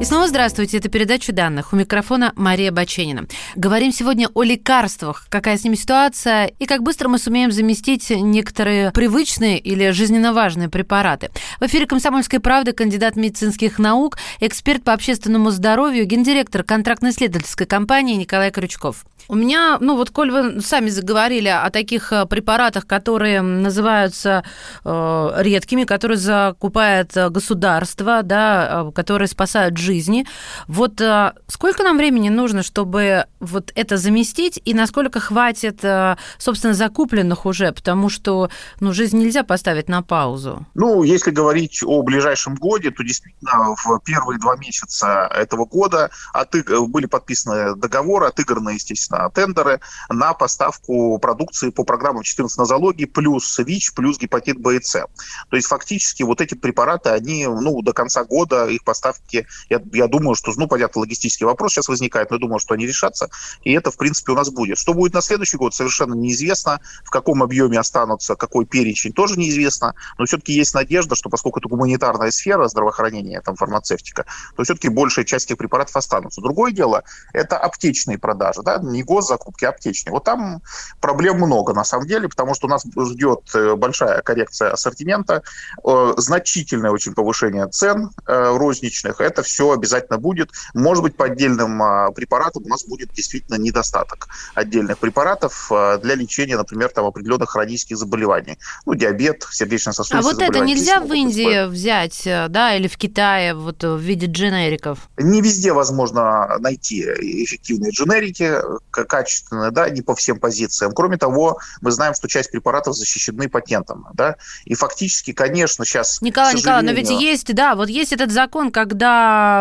И 0.00 0.04
снова 0.06 0.26
здравствуйте, 0.28 0.78
это 0.78 0.88
передача 0.88 1.30
данных. 1.30 1.74
У 1.74 1.76
микрофона 1.76 2.32
Мария 2.34 2.72
Баченина. 2.72 3.26
Говорим 3.54 3.92
сегодня 3.92 4.30
о 4.32 4.42
лекарствах, 4.42 5.26
какая 5.28 5.58
с 5.58 5.64
ними 5.64 5.74
ситуация 5.74 6.46
и 6.46 6.64
как 6.64 6.82
быстро 6.82 7.10
мы 7.10 7.18
сумеем 7.18 7.52
заместить 7.52 8.08
некоторые 8.08 8.92
привычные 8.92 9.58
или 9.58 9.90
жизненно 9.90 10.32
важные 10.32 10.70
препараты. 10.70 11.28
В 11.60 11.66
эфире 11.66 11.86
«Комсомольской 11.86 12.40
правды» 12.40 12.72
кандидат 12.72 13.16
медицинских 13.16 13.78
наук, 13.78 14.16
эксперт 14.40 14.82
по 14.82 14.94
общественному 14.94 15.50
здоровью, 15.50 16.06
гендиректор 16.06 16.62
контрактно-исследовательской 16.62 17.66
компании 17.66 18.14
Николай 18.14 18.50
Крючков. 18.50 19.04
У 19.28 19.34
меня, 19.34 19.76
ну 19.80 19.96
вот, 19.96 20.10
коль 20.10 20.30
вы 20.30 20.60
сами 20.62 20.88
заговорили 20.88 21.48
о 21.48 21.70
таких 21.70 22.12
э, 22.12 22.26
препаратах, 22.26 22.86
которые 22.86 23.42
называются 23.42 24.44
э, 24.84 25.32
редкими, 25.36 25.84
которые 25.84 26.16
закупает 26.16 27.16
э, 27.16 27.28
государство, 27.28 28.22
да, 28.22 28.86
э, 28.88 28.92
которые 28.92 29.28
спасают 29.28 29.76
жизни, 29.90 30.26
вот 30.68 31.00
э, 31.00 31.32
сколько 31.48 31.82
нам 31.82 31.96
времени 31.96 32.28
нужно, 32.28 32.62
чтобы 32.62 33.24
вот 33.40 33.72
это 33.74 33.96
заместить, 33.96 34.60
и 34.64 34.74
насколько 34.74 35.18
хватит, 35.18 35.84
э, 35.84 36.16
собственно, 36.38 36.74
закупленных 36.74 37.46
уже, 37.46 37.72
потому 37.72 38.08
что, 38.08 38.50
ну, 38.80 38.92
жизнь 38.92 39.18
нельзя 39.18 39.42
поставить 39.42 39.88
на 39.88 40.02
паузу. 40.02 40.66
Ну, 40.74 41.02
если 41.02 41.32
говорить 41.32 41.82
о 41.84 42.02
ближайшем 42.02 42.54
годе, 42.54 42.90
то 42.90 43.02
действительно 43.02 43.74
в 43.74 44.00
первые 44.04 44.38
два 44.38 44.56
месяца 44.56 45.28
этого 45.34 45.64
года 45.64 46.10
отыг... 46.32 46.70
были 46.88 47.06
подписаны 47.06 47.74
договоры, 47.74 48.26
отыграны, 48.26 48.70
естественно, 48.70 49.28
тендеры 49.30 49.80
на 50.08 50.34
поставку 50.34 51.18
продукции 51.18 51.70
по 51.70 51.82
программам 51.84 52.22
14 52.22 52.58
нозологии 52.58 53.06
плюс 53.06 53.58
ВИЧ, 53.58 53.94
плюс 53.94 54.18
гепатит 54.18 54.58
Б 54.60 54.76
и 54.76 54.80
С. 54.80 54.92
То 54.92 55.56
есть 55.56 55.66
фактически 55.66 56.22
вот 56.22 56.40
эти 56.40 56.54
препараты, 56.54 57.10
они 57.10 57.46
ну, 57.46 57.82
до 57.82 57.92
конца 57.92 58.24
года, 58.24 58.66
их 58.66 58.84
поставки, 58.84 59.46
я, 59.92 60.04
я 60.04 60.08
думаю, 60.08 60.34
что, 60.34 60.52
ну, 60.56 60.66
понятно, 60.66 61.00
логистический 61.00 61.46
вопрос 61.46 61.72
сейчас 61.72 61.88
возникает, 61.88 62.30
но 62.30 62.36
я 62.36 62.40
думаю, 62.40 62.58
что 62.58 62.74
они 62.74 62.86
решатся, 62.86 63.28
и 63.62 63.72
это, 63.72 63.90
в 63.90 63.96
принципе, 63.96 64.32
у 64.32 64.34
нас 64.34 64.50
будет. 64.50 64.78
Что 64.78 64.94
будет 64.94 65.14
на 65.14 65.20
следующий 65.20 65.56
год, 65.56 65.74
совершенно 65.74 66.14
неизвестно, 66.14 66.80
в 67.04 67.10
каком 67.10 67.42
объеме 67.42 67.78
останутся, 67.78 68.34
какой 68.34 68.66
перечень, 68.66 69.12
тоже 69.12 69.38
неизвестно, 69.38 69.94
но 70.18 70.26
все-таки 70.26 70.52
есть 70.52 70.74
надежда, 70.74 71.14
что 71.14 71.30
поскольку 71.30 71.58
это 71.60 71.68
гуманитарная 71.68 72.30
сфера 72.30 72.68
здравоохранения, 72.68 73.40
там, 73.40 73.56
фармацевтика, 73.56 74.26
то 74.56 74.64
все-таки 74.64 74.88
большая 74.88 75.24
часть 75.24 75.46
этих 75.46 75.58
препаратов 75.58 75.96
останутся. 75.96 76.40
Другое 76.40 76.72
дело, 76.72 77.02
это 77.32 77.58
аптечные 77.58 78.18
продажи, 78.18 78.62
да, 78.62 78.78
не 78.78 79.02
госзакупки 79.02 79.64
аптечные. 79.64 80.12
Вот 80.12 80.24
там 80.24 80.62
проблем 81.00 81.36
много 81.36 81.72
на 81.74 81.84
самом 81.84 82.06
деле, 82.06 82.28
потому 82.28 82.54
что 82.54 82.66
у 82.66 82.70
нас 82.70 82.84
ждет 82.84 83.40
э, 83.54 83.74
большая 83.76 84.22
коррекция 84.22 84.72
ассортимента, 84.72 85.42
э, 85.84 86.14
значительное 86.16 86.90
очень 86.90 87.14
повышение 87.14 87.66
цен 87.68 88.10
э, 88.26 88.56
розничных. 88.56 89.20
Это 89.20 89.42
все 89.42 89.69
обязательно 89.72 90.18
будет. 90.18 90.50
Может 90.74 91.02
быть, 91.02 91.16
по 91.16 91.26
отдельным 91.26 91.82
а, 91.82 92.10
препаратам 92.12 92.64
у 92.64 92.68
нас 92.68 92.84
будет 92.84 93.12
действительно 93.12 93.56
недостаток 93.56 94.28
отдельных 94.54 94.98
препаратов 94.98 95.70
для 95.70 96.14
лечения, 96.14 96.56
например, 96.56 96.90
там 96.90 97.06
определенных 97.06 97.50
хронических 97.50 97.96
заболеваний. 97.96 98.58
Ну, 98.86 98.94
диабет, 98.94 99.46
сердечно-сосудистые 99.50 100.20
А 100.20 100.22
вот 100.22 100.42
это 100.42 100.64
нельзя 100.64 101.00
в 101.00 101.12
Индии 101.12 101.66
взять, 101.68 102.22
да, 102.24 102.74
или 102.74 102.88
в 102.88 102.96
Китае 102.96 103.54
вот 103.54 103.82
в 103.82 103.98
виде 103.98 104.26
дженериков? 104.26 105.08
Не 105.16 105.40
везде 105.40 105.72
возможно 105.72 106.56
найти 106.58 107.02
эффективные 107.02 107.92
дженерики, 107.92 108.54
качественная, 108.90 109.70
да, 109.70 109.88
не 109.90 110.02
по 110.02 110.14
всем 110.14 110.38
позициям. 110.38 110.92
Кроме 110.92 111.16
того, 111.16 111.58
мы 111.80 111.90
знаем, 111.90 112.14
что 112.14 112.28
часть 112.28 112.50
препаратов 112.50 112.96
защищены 112.96 113.48
патентом, 113.48 114.06
да, 114.14 114.36
и 114.64 114.74
фактически, 114.74 115.32
конечно, 115.32 115.84
сейчас... 115.84 116.20
Николай, 116.22 116.54
Николай, 116.54 116.82
но 116.82 116.92
ведь 116.92 117.10
есть, 117.10 117.52
да, 117.54 117.74
вот 117.74 117.88
есть 117.88 118.12
этот 118.12 118.30
закон, 118.30 118.70
когда, 118.70 119.59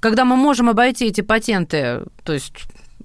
когда 0.00 0.24
мы 0.24 0.36
можем 0.36 0.68
обойти 0.68 1.06
эти 1.06 1.20
патенты, 1.20 2.04
то 2.24 2.32
есть... 2.32 2.52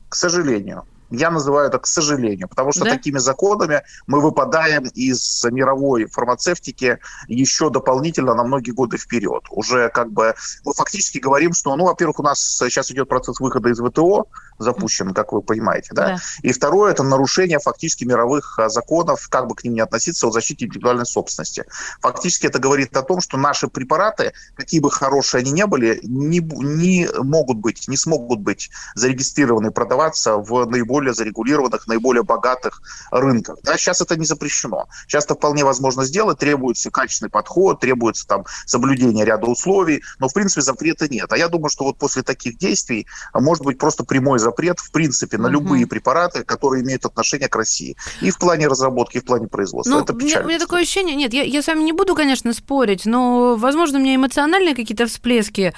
К 0.10 0.16
сожалению. 0.16 0.84
Я 1.14 1.30
называю 1.30 1.68
это 1.68 1.78
к 1.80 1.86
сожалению, 1.86 2.48
потому 2.48 2.72
что 2.72 2.86
да? 2.86 2.92
такими 2.92 3.20
законами 3.20 3.84
мы 4.08 4.20
выпадаем 4.20 4.88
из 4.96 5.44
мировой 5.46 6.06
фармацевтики 6.06 6.98
еще 7.28 7.70
дополнительно 7.70 8.34
на 8.34 8.44
многие 8.44 8.72
годы 8.72 8.98
вперед. 8.98 9.44
Уже 9.52 9.90
как 9.90 10.12
бы 10.12 10.34
мы 10.66 10.74
фактически 10.74 11.20
говорим, 11.20 11.54
что, 11.54 11.76
ну, 11.76 11.86
во-первых, 11.86 12.20
у 12.20 12.24
нас 12.24 12.58
сейчас 12.58 12.90
идет 12.92 13.10
процесс 13.10 13.40
выхода 13.40 13.70
из 13.70 13.80
ВТО, 13.80 14.28
запущен, 14.58 15.14
как 15.14 15.34
вы 15.34 15.42
понимаете, 15.42 15.90
да? 15.94 16.08
да. 16.08 16.18
И 16.42 16.52
второе 16.52 16.92
это 16.92 17.04
нарушение 17.04 17.60
фактически 17.60 18.06
мировых 18.06 18.60
а, 18.60 18.70
законов, 18.70 19.28
как 19.30 19.48
бы 19.48 19.56
к 19.56 19.64
ним 19.64 19.74
ни 19.74 19.80
относиться, 19.80 20.28
о 20.28 20.32
защите 20.32 20.66
интеллектуальной 20.66 21.06
собственности. 21.06 21.66
Фактически 22.02 22.48
это 22.48 22.60
говорит 22.60 22.96
о 22.96 23.04
том, 23.04 23.22
что 23.22 23.38
наши 23.38 23.68
препараты, 23.68 24.34
какие 24.56 24.80
бы 24.80 24.90
хорошие 24.92 25.42
они 25.42 25.52
ни 25.52 25.64
были, 25.64 26.00
не, 26.04 26.40
не 26.40 27.08
могут 27.22 27.58
быть, 27.58 27.88
не 27.88 27.98
смогут 27.98 28.40
быть 28.40 28.70
зарегистрированы 28.96 29.68
и 29.68 29.72
продаваться 29.72 30.38
в 30.38 30.66
наиболее 30.66 31.03
зарегулированных, 31.12 31.88
наиболее 31.88 32.24
богатых 32.24 32.82
рынках. 33.12 33.58
Да? 33.64 33.78
Сейчас 33.78 34.02
это 34.02 34.16
не 34.16 34.26
запрещено. 34.26 34.88
Сейчас 35.08 35.26
это 35.26 35.36
вполне 35.36 35.66
возможно 35.66 36.06
сделать, 36.06 36.38
требуется 36.38 36.92
качественный 36.92 37.30
подход, 37.30 37.80
требуется 37.80 38.26
там 38.28 38.46
соблюдение 38.66 39.26
ряда 39.26 39.48
условий, 39.48 40.02
но 40.20 40.30
в 40.30 40.34
принципе 40.34 40.62
запрета 40.62 41.08
нет. 41.08 41.32
А 41.32 41.38
я 41.38 41.50
думаю, 41.50 41.70
что 41.70 41.84
вот 41.86 41.98
после 41.98 42.24
таких 42.24 42.58
действий 42.58 43.08
может 43.34 43.64
быть 43.64 43.78
просто 43.78 44.04
прямой 44.04 44.40
запрет, 44.40 44.80
в 44.80 44.92
принципе, 44.92 45.38
на 45.38 45.48
угу. 45.48 45.54
любые 45.54 45.88
препараты, 45.88 46.44
которые 46.44 46.84
имеют 46.84 47.06
отношение 47.06 47.50
к 47.50 47.56
России. 47.56 47.96
И 48.22 48.32
в 48.32 48.38
плане 48.38 48.68
разработки, 48.68 49.18
и 49.18 49.20
в 49.20 49.26
плане 49.26 49.48
производства. 49.48 49.94
Ну, 49.94 50.02
Это 50.02 50.14
печально. 50.14 50.46
У 50.46 50.50
меня 50.50 50.60
такое 50.60 50.82
ощущение, 50.82 51.16
нет, 51.16 51.34
я, 51.34 51.44
я 51.44 51.62
с 51.62 51.68
вами 51.68 51.84
не 51.84 51.94
буду, 51.94 52.16
конечно, 52.16 52.54
спорить, 52.54 53.06
но, 53.06 53.56
возможно, 53.56 53.98
у 53.98 54.02
меня 54.02 54.16
эмоциональные 54.16 54.76
какие-то 54.76 55.08
всплески. 55.08 55.74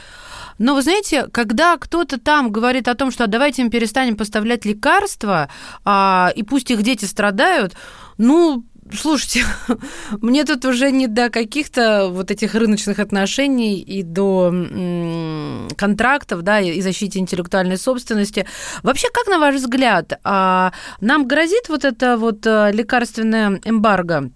Но 0.58 0.74
вы 0.74 0.82
знаете, 0.82 1.28
когда 1.32 1.78
кто-то 1.78 2.20
там 2.20 2.52
говорит 2.52 2.88
о 2.88 2.96
том, 2.96 3.12
что 3.12 3.28
давайте 3.28 3.62
им 3.62 3.70
перестанем 3.70 4.16
поставлять 4.16 4.66
лекарства, 4.66 5.50
а, 5.84 6.32
и 6.36 6.44
пусть 6.44 6.72
их 6.72 6.82
дети 6.84 7.06
страдают, 7.06 7.76
ну, 8.18 8.64
Слушайте, 8.94 9.44
мне 10.22 10.44
тут 10.44 10.64
уже 10.66 10.92
не 10.92 11.08
до 11.08 11.32
каких-то 11.32 12.10
вот 12.10 12.30
этих 12.30 12.54
рыночных 12.54 13.00
отношений 13.00 13.80
и 13.80 14.04
до 14.04 14.54
контрактов, 15.76 16.44
да, 16.44 16.60
и 16.60 16.82
защите 16.82 17.18
интеллектуальной 17.18 17.78
собственности. 17.78 18.46
Вообще, 18.84 19.08
как 19.12 19.26
на 19.28 19.40
ваш 19.40 19.56
взгляд, 19.56 20.20
а, 20.24 20.72
нам 21.02 21.28
грозит 21.28 21.68
вот 21.68 21.84
это 21.84 22.16
вот 22.16 22.46
э, 22.46 22.72
лекарственное 22.74 23.60
эмбарго? 23.64 24.30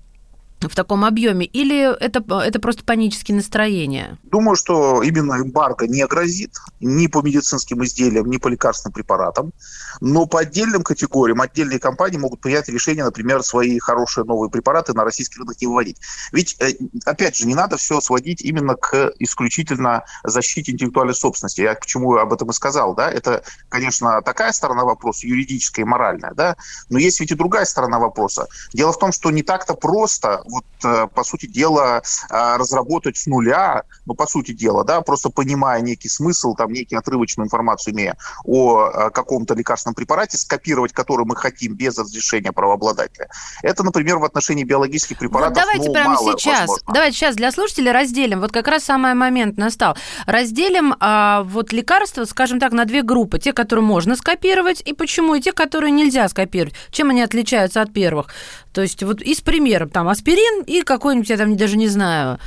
В 0.67 0.75
таком 0.75 1.05
объеме, 1.05 1.45
или 1.45 1.95
это, 1.99 2.23
это 2.41 2.59
просто 2.59 2.83
панические 2.83 3.37
настроения? 3.37 4.17
Думаю, 4.23 4.55
что 4.55 5.01
именно 5.03 5.41
эмбарго 5.41 5.87
не 5.87 6.05
грозит 6.05 6.57
ни 6.79 7.07
по 7.07 7.21
медицинским 7.21 7.83
изделиям, 7.83 8.29
ни 8.29 8.37
по 8.37 8.47
лекарственным 8.47 8.93
препаратам, 8.93 9.53
но 10.01 10.25
по 10.25 10.39
отдельным 10.39 10.83
категориям 10.83 11.41
отдельные 11.41 11.79
компании 11.79 12.17
могут 12.17 12.41
принять 12.41 12.69
решение, 12.69 13.03
например, 13.03 13.43
свои 13.43 13.79
хорошие 13.79 14.25
новые 14.25 14.49
препараты 14.49 14.93
на 14.93 15.03
российский 15.03 15.39
рынок 15.39 15.59
не 15.59 15.67
выводить. 15.67 15.97
Ведь, 16.31 16.55
э, 16.59 16.73
опять 17.05 17.35
же, 17.35 17.47
не 17.47 17.55
надо 17.55 17.77
все 17.77 17.99
сводить 18.01 18.41
именно 18.41 18.75
к 18.75 19.13
исключительно 19.19 20.03
защите 20.23 20.71
интеллектуальной 20.71 21.15
собственности. 21.15 21.61
Я 21.61 21.75
почему 21.75 22.15
об 22.15 22.33
этом 22.33 22.49
и 22.49 22.53
сказал, 22.53 22.95
да, 22.95 23.11
это, 23.11 23.43
конечно, 23.69 24.21
такая 24.21 24.51
сторона 24.51 24.83
вопроса, 24.83 25.27
юридическая 25.27 25.85
и 25.85 25.87
моральная, 25.87 26.33
да, 26.33 26.55
но 26.89 26.99
есть 26.99 27.19
ведь 27.19 27.31
и 27.31 27.35
другая 27.35 27.65
сторона 27.65 27.99
вопроса. 27.99 28.47
Дело 28.73 28.93
в 28.93 28.99
том, 28.99 29.11
что 29.11 29.31
не 29.31 29.43
так-то 29.43 29.73
просто 29.73 30.43
вот, 30.45 30.65
э, 30.83 31.07
по 31.13 31.23
сути 31.23 31.45
дела, 31.45 32.01
э, 32.29 32.57
разработать 32.57 33.17
с 33.17 33.27
нуля, 33.27 33.83
ну, 34.05 34.13
по 34.13 34.27
сути 34.27 34.51
дела, 34.51 34.83
да, 34.83 35.01
просто 35.01 35.29
понимая 35.29 35.81
некий 35.81 36.09
смысл, 36.09 36.55
там, 36.55 36.71
некий 36.71 36.95
отрывочную 36.95 37.45
информацию 37.45 37.93
имея 37.93 38.17
о 38.45 39.09
каком-то 39.09 39.53
лекарственном 39.53 39.88
препарате, 39.93 40.37
скопировать 40.37 40.93
который 40.93 41.25
мы 41.25 41.35
хотим 41.35 41.75
без 41.75 41.97
разрешения 41.97 42.51
правообладателя. 42.51 43.29
Это, 43.63 43.83
например, 43.83 44.17
в 44.17 44.23
отношении 44.23 44.63
биологических 44.63 45.17
препаратов, 45.17 45.55
вот 45.55 45.63
давайте 45.63 45.87
ну, 45.87 45.93
прямо 45.93 46.17
сейчас, 46.17 46.59
возможно. 46.59 46.93
давайте 46.93 47.17
сейчас 47.17 47.35
для 47.35 47.51
слушателей 47.51 47.91
разделим, 47.91 48.39
вот 48.39 48.51
как 48.51 48.67
раз 48.67 48.83
самый 48.83 49.13
момент 49.13 49.57
настал. 49.57 49.97
Разделим 50.25 50.95
а, 50.99 51.43
вот 51.43 51.71
лекарства, 51.73 52.25
скажем 52.25 52.59
так, 52.59 52.71
на 52.71 52.85
две 52.85 53.01
группы. 53.01 53.39
Те, 53.39 53.53
которые 53.53 53.83
можно 53.83 54.15
скопировать, 54.15 54.81
и 54.81 54.93
почему, 54.93 55.35
и 55.35 55.41
те, 55.41 55.51
которые 55.53 55.91
нельзя 55.91 56.27
скопировать. 56.29 56.75
Чем 56.91 57.09
они 57.09 57.21
отличаются 57.21 57.81
от 57.81 57.93
первых? 57.93 58.27
То 58.73 58.81
есть 58.81 59.03
вот 59.03 59.21
из 59.21 59.41
примеров, 59.41 59.91
там, 59.91 60.07
аспирин 60.07 60.63
и 60.63 60.81
какой-нибудь, 60.81 61.29
я 61.29 61.37
там 61.37 61.55
даже 61.57 61.77
не 61.77 61.87
знаю, 61.87 62.39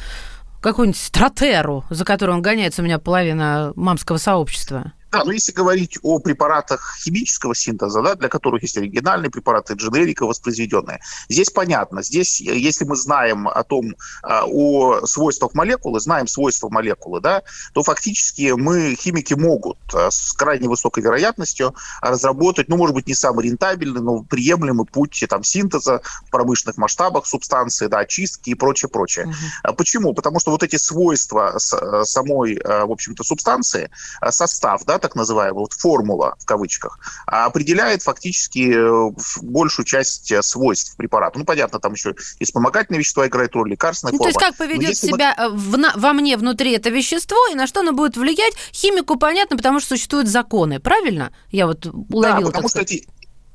какую-нибудь 0.60 1.00
стратеру, 1.00 1.84
за 1.90 2.04
которую 2.04 2.36
он 2.36 2.42
гоняется 2.42 2.82
у 2.82 2.84
меня 2.84 2.98
половина 2.98 3.72
мамского 3.76 4.16
сообщества. 4.16 4.92
Да, 5.12 5.24
но 5.24 5.32
если 5.32 5.52
говорить 5.52 5.98
о 6.02 6.20
препаратах 6.20 6.96
химического 7.04 7.54
синтеза, 7.54 8.00
да, 8.00 8.14
для 8.14 8.30
которых 8.30 8.62
есть 8.62 8.78
оригинальные 8.78 9.30
препараты, 9.30 9.74
дженерика 9.74 10.24
воспроизведенные, 10.24 11.00
здесь 11.28 11.50
понятно. 11.50 12.02
Здесь, 12.02 12.40
если 12.40 12.86
мы 12.86 12.96
знаем 12.96 13.46
о 13.46 13.62
том, 13.62 13.94
а, 14.22 14.44
о 14.46 15.04
свойствах 15.04 15.52
молекулы, 15.52 16.00
знаем 16.00 16.26
свойства 16.26 16.70
молекулы, 16.70 17.20
да, 17.20 17.42
то 17.74 17.82
фактически 17.82 18.52
мы, 18.56 18.96
химики 18.98 19.34
могут 19.34 19.76
а, 19.92 20.10
с 20.10 20.32
крайне 20.32 20.66
высокой 20.66 21.02
вероятностью 21.02 21.74
разработать, 22.00 22.70
ну, 22.70 22.78
может 22.78 22.94
быть, 22.94 23.06
не 23.06 23.14
самый 23.14 23.44
рентабельный, 23.44 24.00
но 24.00 24.22
приемлемый 24.22 24.86
путь 24.86 25.22
там, 25.28 25.44
синтеза 25.44 26.00
в 26.26 26.30
промышленных 26.30 26.78
масштабах 26.78 27.26
субстанции, 27.26 27.86
да, 27.86 27.98
очистки 27.98 28.48
и 28.48 28.54
прочее, 28.54 28.88
прочее. 28.88 29.26
Угу. 29.26 29.74
Почему? 29.74 30.14
Потому 30.14 30.40
что 30.40 30.52
вот 30.52 30.62
эти 30.62 30.76
свойства 30.76 31.58
самой, 31.58 32.58
в 32.64 32.90
общем-то, 32.90 33.24
субстанции, 33.24 33.90
состав, 34.30 34.84
да, 34.86 35.01
так 35.02 35.14
называемая, 35.14 35.60
вот 35.60 35.72
формула 35.72 36.36
в 36.38 36.44
кавычках, 36.46 36.98
определяет 37.26 38.02
фактически 38.02 38.72
э, 38.74 39.12
большую 39.42 39.84
часть 39.84 40.30
э, 40.30 40.42
свойств 40.42 40.96
препарата. 40.96 41.38
Ну, 41.38 41.44
понятно, 41.44 41.78
там 41.78 41.92
еще 41.92 42.14
и 42.38 42.44
вспомогательные 42.44 43.00
вещества 43.00 43.26
играют 43.26 43.54
роль, 43.54 43.70
лекарственная 43.70 44.12
ну, 44.12 44.18
форма. 44.18 44.32
То 44.32 44.38
есть 44.38 44.50
как 44.50 44.56
поведет 44.56 44.96
себя 44.96 45.34
мы... 45.38 45.44
Э, 45.44 45.48
в, 45.50 46.00
во 46.00 46.12
мне 46.12 46.36
внутри 46.36 46.72
это 46.72 46.90
вещество, 46.90 47.36
и 47.50 47.54
на 47.54 47.66
что 47.66 47.80
оно 47.80 47.92
будет 47.92 48.16
влиять, 48.16 48.54
химику 48.72 49.16
понятно, 49.16 49.56
потому 49.56 49.80
что 49.80 49.90
существуют 49.90 50.28
законы, 50.28 50.80
правильно? 50.80 51.32
Я 51.50 51.66
вот 51.66 51.86
уловила. 51.86 52.40
Да, 52.40 52.46
потому 52.46 52.68
что 52.68 52.80
эти, 52.80 53.06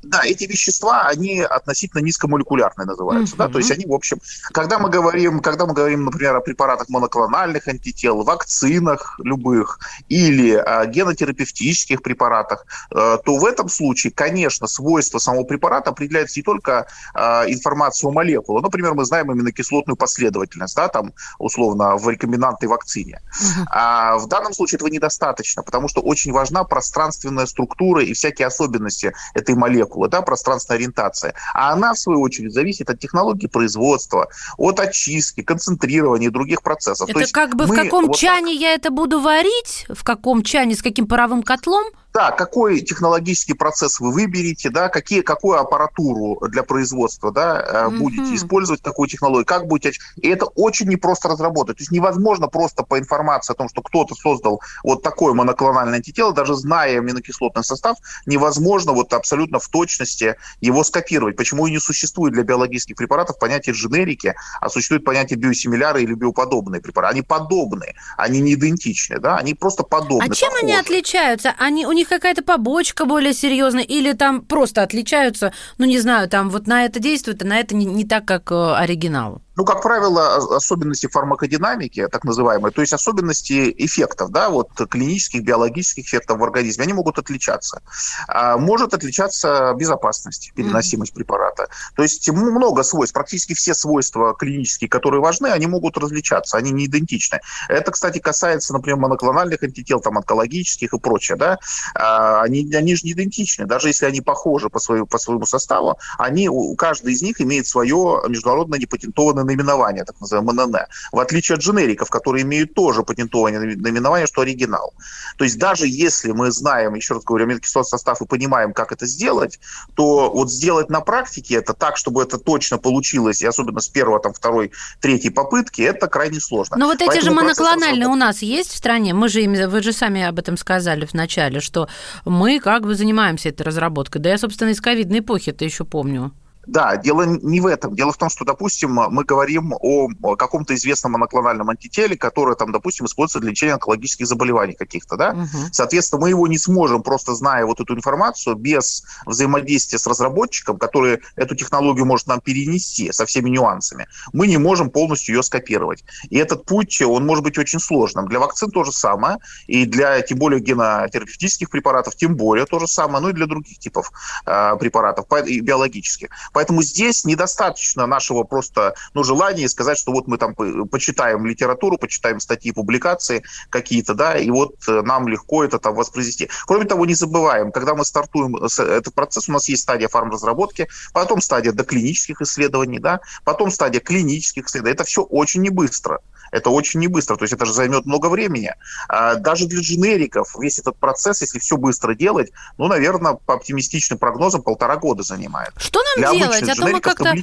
да, 0.09 0.21
эти 0.23 0.45
вещества, 0.45 1.07
они 1.07 1.41
относительно 1.41 2.01
низкомолекулярные 2.01 2.85
называются, 2.85 3.35
uh-huh. 3.35 3.39
да, 3.39 3.47
то 3.49 3.57
есть 3.57 3.71
они, 3.71 3.85
в 3.85 3.93
общем, 3.93 4.19
когда 4.51 4.79
мы 4.79 4.89
говорим, 4.89 5.41
когда 5.41 5.65
мы 5.65 5.73
говорим, 5.73 6.05
например, 6.05 6.35
о 6.35 6.41
препаратах 6.41 6.89
моноклональных 6.89 7.67
антител, 7.67 8.23
вакцинах 8.23 9.19
любых 9.23 9.79
или 10.09 10.53
о 10.53 10.85
генотерапевтических 10.85 12.01
препаратах, 12.01 12.65
э, 12.91 13.17
то 13.23 13.37
в 13.37 13.45
этом 13.45 13.69
случае, 13.69 14.11
конечно, 14.13 14.67
свойства 14.67 15.19
самого 15.19 15.43
препарата 15.43 15.89
определяются 15.89 16.39
не 16.39 16.43
только 16.43 16.87
э, 17.13 17.19
информацией 17.51 18.09
о 18.09 18.13
молекуле, 18.13 18.61
например, 18.61 18.93
мы 18.93 19.05
знаем 19.05 19.31
именно 19.31 19.51
кислотную 19.51 19.97
последовательность, 19.97 20.75
да, 20.75 20.87
там, 20.87 21.13
условно, 21.37 21.97
в 21.97 22.09
рекомбинантной 22.09 22.69
вакцине. 22.69 23.21
Uh-huh. 23.27 23.65
А 23.71 24.17
в 24.17 24.27
данном 24.27 24.53
случае 24.53 24.77
этого 24.77 24.89
недостаточно, 24.89 25.63
потому 25.63 25.87
что 25.87 26.01
очень 26.01 26.31
важна 26.31 26.63
пространственная 26.63 27.45
структура 27.45 28.03
и 28.03 28.13
всякие 28.13 28.47
особенности 28.47 29.13
этой 29.33 29.55
молекулы 29.55 29.96
молекулы, 29.97 30.09
да, 30.09 30.21
пространственная 30.21 30.79
ориентация. 30.79 31.33
А 31.53 31.73
она, 31.73 31.93
в 31.93 31.97
свою 31.97 32.21
очередь, 32.21 32.53
зависит 32.53 32.89
от 32.89 32.99
технологии 32.99 33.47
производства, 33.47 34.29
от 34.57 34.79
очистки, 34.79 35.41
концентрирования 35.41 36.27
и 36.27 36.31
других 36.31 36.61
процессов. 36.61 37.09
Это 37.09 37.25
как 37.31 37.55
бы 37.55 37.65
в 37.65 37.73
каком 37.73 38.07
вот 38.07 38.17
чане 38.17 38.53
так... 38.53 38.61
я 38.61 38.73
это 38.73 38.91
буду 38.91 39.19
варить, 39.19 39.85
в 39.89 40.03
каком 40.03 40.43
чане, 40.43 40.75
с 40.75 40.81
каким 40.81 41.07
паровым 41.07 41.43
котлом? 41.43 41.85
Да, 42.13 42.31
какой 42.31 42.81
технологический 42.81 43.53
процесс 43.53 43.99
вы 43.99 44.11
выберете, 44.11 44.69
да, 44.69 44.89
какие, 44.89 45.21
какую 45.21 45.59
аппаратуру 45.59 46.39
для 46.47 46.63
производства 46.63 47.31
да, 47.31 47.61
mm-hmm. 47.61 47.97
будете 47.97 48.35
использовать, 48.35 48.81
какую 48.81 49.07
технологию, 49.07 49.45
как 49.45 49.67
будете... 49.67 49.97
И 50.15 50.27
это 50.27 50.45
очень 50.45 50.87
непросто 50.87 51.29
разработать. 51.29 51.77
То 51.77 51.81
есть 51.81 51.91
невозможно 51.91 52.47
просто 52.47 52.83
по 52.83 52.97
информации 52.97 53.53
о 53.53 53.55
том, 53.55 53.69
что 53.69 53.81
кто-то 53.81 54.15
создал 54.15 54.61
вот 54.83 55.03
такое 55.03 55.33
моноклональное 55.33 55.97
антитело, 55.97 56.33
даже 56.33 56.55
зная 56.55 56.97
аминокислотный 56.97 57.63
состав, 57.63 57.97
невозможно 58.25 58.93
вот 58.93 59.13
абсолютно 59.13 59.59
в 59.59 59.67
точности 59.67 60.35
его 60.61 60.83
скопировать. 60.83 61.35
Почему 61.35 61.67
и 61.67 61.71
не 61.71 61.79
существует 61.79 62.33
для 62.33 62.43
биологических 62.43 62.95
препаратов 62.95 63.37
понятия 63.39 63.71
дженерики, 63.71 64.33
а 64.59 64.69
существует 64.69 65.03
понятие 65.03 65.37
биосимиляры 65.37 66.01
или 66.01 66.13
биоподобные 66.13 66.81
препараты. 66.81 67.13
Они 67.13 67.21
подобные, 67.21 67.95
они 68.17 68.39
не 68.39 68.53
идентичны, 68.53 69.19
да, 69.19 69.37
они 69.37 69.53
просто 69.53 69.83
подобны. 69.83 70.25
А 70.25 70.33
чем 70.33 70.49
похожи. 70.49 70.65
они 70.65 70.75
отличаются? 70.75 71.53
Они, 71.57 71.85
у 71.85 71.91
них 71.97 72.07
какая-то 72.07 72.43
побочка 72.43 73.05
более 73.05 73.33
серьезная, 73.33 73.83
или 73.83 74.13
там 74.13 74.41
просто 74.41 74.83
отличаются, 74.83 75.51
ну, 75.77 75.85
не 75.85 75.99
знаю, 75.99 76.29
там 76.29 76.49
вот 76.49 76.67
на 76.67 76.85
это 76.85 76.99
действует, 76.99 77.41
а 77.43 77.45
на 77.45 77.59
это 77.59 77.75
не, 77.75 77.85
не 77.85 78.05
так, 78.05 78.25
как 78.25 78.51
э, 78.51 78.75
оригинал? 78.75 79.41
Ну, 79.57 79.65
как 79.65 79.81
правило, 79.81 80.55
особенности 80.55 81.07
фармакодинамики, 81.07 82.07
так 82.09 82.23
называемые, 82.23 82.71
то 82.71 82.81
есть 82.81 82.93
особенности 82.93 83.73
эффектов, 83.79 84.29
да, 84.29 84.49
вот 84.49 84.69
клинических, 84.89 85.43
биологических 85.43 86.05
эффектов 86.05 86.37
в 86.37 86.43
организме, 86.43 86.83
они 86.83 86.93
могут 86.93 87.17
отличаться. 87.17 87.81
А 88.27 88.57
может 88.59 88.93
отличаться 88.93 89.73
безопасность, 89.75 90.51
переносимость 90.53 91.11
mm-hmm. 91.11 91.15
препарата. 91.15 91.69
То 91.95 92.03
есть 92.03 92.29
много 92.29 92.83
свойств, 92.83 93.15
практически 93.15 93.55
все 93.55 93.73
свойства 93.73 94.35
клинические, 94.35 94.89
которые 94.89 95.21
важны, 95.21 95.47
они 95.47 95.65
могут 95.65 95.97
различаться, 95.97 96.57
они 96.57 96.69
не 96.69 96.85
идентичны. 96.85 97.39
Это, 97.67 97.91
кстати, 97.91 98.19
касается, 98.19 98.73
например, 98.73 98.99
моноклональных 98.99 99.63
антител, 99.63 100.01
там, 100.01 100.19
онкологических 100.19 100.93
и 100.93 100.99
прочее, 100.99 101.35
да, 101.35 101.57
а, 101.95 102.43
они, 102.43 102.71
они 102.75 102.95
же 102.95 103.01
не 103.05 103.13
идентичны, 103.13 103.65
даже 103.65 103.87
если 103.87 104.05
они 104.05 104.21
похожи 104.21 104.69
по, 104.69 104.77
своему, 104.77 105.07
по 105.07 105.17
своему 105.17 105.47
составу, 105.47 105.97
они, 106.19 106.47
у 106.47 106.75
каждый 106.75 107.13
из 107.13 107.23
них 107.23 107.41
имеет 107.41 107.65
свое 107.65 108.21
международно 108.27 108.75
непатентованное 108.75 109.46
наименование, 109.47 110.03
так 110.03 110.19
называемое 110.21 110.65
МНН, 110.65 110.75
в 111.11 111.19
отличие 111.19 111.55
от 111.55 111.61
дженериков, 111.61 112.09
которые 112.09 112.43
имеют 112.43 112.73
тоже 112.73 113.03
патентованное 113.03 113.75
наименование, 113.75 114.27
что 114.27 114.41
оригинал. 114.41 114.93
То 115.37 115.43
есть 115.43 115.57
даже 115.57 115.87
если 115.87 116.31
мы 116.31 116.51
знаем, 116.51 116.95
еще 116.95 117.15
раз 117.15 117.23
говорю, 117.23 117.45
аминокислотный 117.45 117.89
состав 117.89 118.21
и 118.21 118.25
понимаем, 118.25 118.73
как 118.73 118.91
это 118.91 119.05
сделать, 119.05 119.59
то 119.95 120.29
вот 120.31 120.51
сделать 120.51 120.89
на 120.89 121.01
практике 121.01 121.55
это 121.55 121.73
так, 121.73 121.97
чтобы 121.97 122.21
это 122.21 122.37
точно 122.37 122.77
получилось, 122.77 123.41
и 123.41 123.45
особенно 123.45 123.79
с 123.79 123.87
первого, 123.87 124.19
там, 124.19 124.33
второй, 124.33 124.71
третьей 124.99 125.31
попытки, 125.31 125.81
это 125.81 126.07
крайне 126.07 126.39
сложно. 126.39 126.77
Но 126.77 126.87
вот 126.87 127.01
эти 127.01 127.07
Поэтому 127.07 127.25
же 127.25 127.31
моноклональные 127.31 128.07
у 128.07 128.15
нас 128.15 128.41
есть 128.41 128.71
в 128.71 128.77
стране? 128.77 129.13
Мы 129.13 129.29
же, 129.29 129.41
вы 129.67 129.81
же 129.81 129.93
сами 129.93 130.23
об 130.23 130.39
этом 130.39 130.57
сказали 130.57 131.05
в 131.05 131.13
начале, 131.13 131.59
что 131.59 131.87
мы 132.25 132.59
как 132.59 132.83
бы 132.83 132.95
занимаемся 132.95 133.49
этой 133.49 133.63
разработкой. 133.63 134.21
Да 134.21 134.29
я, 134.29 134.37
собственно, 134.37 134.69
из 134.69 134.81
ковидной 134.81 135.19
эпохи 135.19 135.51
это 135.51 135.65
еще 135.65 135.85
помню. 135.85 136.33
Да, 136.67 136.97
дело 136.97 137.23
не 137.23 137.61
в 137.61 137.65
этом. 137.65 137.95
Дело 137.95 138.11
в 138.11 138.17
том, 138.17 138.29
что, 138.29 138.43
допустим, 138.43 138.91
мы 138.91 139.23
говорим 139.23 139.73
о 139.79 140.35
каком-то 140.35 140.75
известном 140.75 141.13
моноклональном 141.13 141.69
антителе, 141.69 142.17
которое, 142.17 142.55
там, 142.55 142.71
допустим, 142.71 143.05
используется 143.05 143.39
для 143.39 143.51
лечения 143.51 143.73
онкологических 143.73 144.27
заболеваний 144.27 144.73
каких-то, 144.73 145.15
да? 145.15 145.31
Угу. 145.31 145.71
Соответственно, 145.71 146.21
мы 146.21 146.29
его 146.29 146.45
не 146.47 146.57
сможем, 146.57 147.03
просто 147.03 147.33
зная 147.35 147.65
вот 147.65 147.79
эту 147.79 147.95
информацию, 147.95 148.55
без 148.55 149.03
взаимодействия 149.25 149.97
с 149.97 150.05
разработчиком, 150.07 150.77
который 150.77 151.21
эту 151.37 151.55
технологию 151.55 152.05
может 152.05 152.27
нам 152.27 152.41
перенести 152.41 153.11
со 153.13 153.25
всеми 153.25 153.49
нюансами, 153.49 154.07
мы 154.33 154.47
не 154.47 154.57
можем 154.57 154.89
полностью 154.89 155.35
ее 155.35 155.43
скопировать. 155.43 156.03
И 156.29 156.37
этот 156.37 156.65
путь, 156.65 157.01
он 157.01 157.25
может 157.25 157.45
быть 157.45 157.57
очень 157.57 157.79
сложным. 157.79 158.27
Для 158.27 158.39
вакцин 158.39 158.71
то 158.71 158.83
же 158.83 158.91
самое, 158.91 159.37
и 159.67 159.85
для, 159.85 160.21
тем 160.21 160.37
более, 160.37 160.59
генотерапевтических 160.59 161.69
препаратов, 161.69 162.15
тем 162.15 162.35
более 162.35 162.65
то 162.65 162.79
же 162.79 162.87
самое, 162.87 163.21
ну 163.23 163.29
и 163.29 163.33
для 163.33 163.45
других 163.45 163.79
типов 163.79 164.11
э, 164.45 164.75
препаратов, 164.77 165.25
и 165.45 165.61
биологических. 165.61 166.29
Поэтому 166.57 166.81
здесь 166.81 167.23
недостаточно 167.23 168.07
нашего 168.07 168.41
просто 168.41 168.95
ну, 169.13 169.23
желания 169.23 169.69
сказать, 169.69 169.95
что 169.95 170.11
вот 170.11 170.27
мы 170.27 170.39
там 170.39 170.55
почитаем 170.55 171.45
литературу, 171.45 171.99
почитаем 171.99 172.39
статьи, 172.39 172.71
публикации 172.71 173.43
какие-то, 173.69 174.15
да, 174.15 174.35
и 174.35 174.49
вот 174.49 174.73
э, 174.87 175.03
нам 175.03 175.27
легко 175.27 175.63
это 175.63 175.77
там 175.77 175.93
воспроизвести. 175.93 176.49
Кроме 176.65 176.85
того, 176.85 177.05
не 177.05 177.13
забываем, 177.13 177.71
когда 177.71 177.93
мы 177.93 178.03
стартуем 178.03 178.55
этот 178.55 179.13
процесс, 179.13 179.47
у 179.47 179.51
нас 179.51 179.69
есть 179.69 179.83
стадия 179.83 180.07
фармразработки, 180.07 180.87
потом 181.13 181.41
стадия 181.41 181.73
доклинических 181.73 182.41
исследований, 182.41 182.97
да, 182.97 183.19
потом 183.43 183.69
стадия 183.69 184.01
клинических 184.01 184.65
исследований. 184.65 184.95
Это 184.95 185.03
все 185.03 185.21
очень 185.21 185.61
не 185.61 185.69
быстро. 185.69 186.21
Это 186.51 186.69
очень 186.69 186.99
не 186.99 187.07
быстро, 187.07 187.35
то 187.35 187.43
есть 187.43 187.53
это 187.53 187.65
же 187.65 187.73
займет 187.73 188.05
много 188.05 188.27
времени. 188.27 188.73
А 189.09 189.35
даже 189.35 189.67
для 189.67 189.81
дженериков 189.81 190.55
весь 190.59 190.79
этот 190.79 190.97
процесс, 190.97 191.41
если 191.41 191.59
все 191.59 191.77
быстро 191.77 192.13
делать, 192.13 192.51
ну, 192.77 192.87
наверное, 192.87 193.33
по 193.33 193.55
оптимистичным 193.55 194.19
прогнозам 194.19 194.61
полтора 194.61 194.97
года 194.97 195.23
занимает. 195.23 195.71
Что 195.77 196.01
нам 196.03 196.33
для 196.33 196.39
делать? 196.39 196.69
А 196.69 196.75
то 196.75 196.87
мы 196.87 196.99
как-то... 196.99 197.33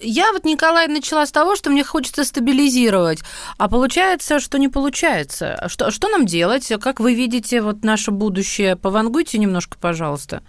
Я 0.00 0.32
вот, 0.32 0.44
Николай, 0.44 0.88
начала 0.88 1.26
с 1.26 1.32
того, 1.32 1.56
что 1.56 1.70
мне 1.70 1.84
хочется 1.84 2.24
стабилизировать, 2.24 3.20
а 3.58 3.68
получается, 3.68 4.40
что 4.40 4.58
не 4.58 4.68
получается. 4.68 5.64
Что, 5.68 5.90
что 5.90 6.08
нам 6.08 6.26
делать? 6.26 6.72
Как 6.80 7.00
вы 7.00 7.14
видите 7.14 7.60
вот 7.62 7.84
наше 7.84 8.10
будущее? 8.10 8.76
Повангуйте 8.76 9.38
немножко, 9.38 9.76
пожалуйста. 9.78 10.42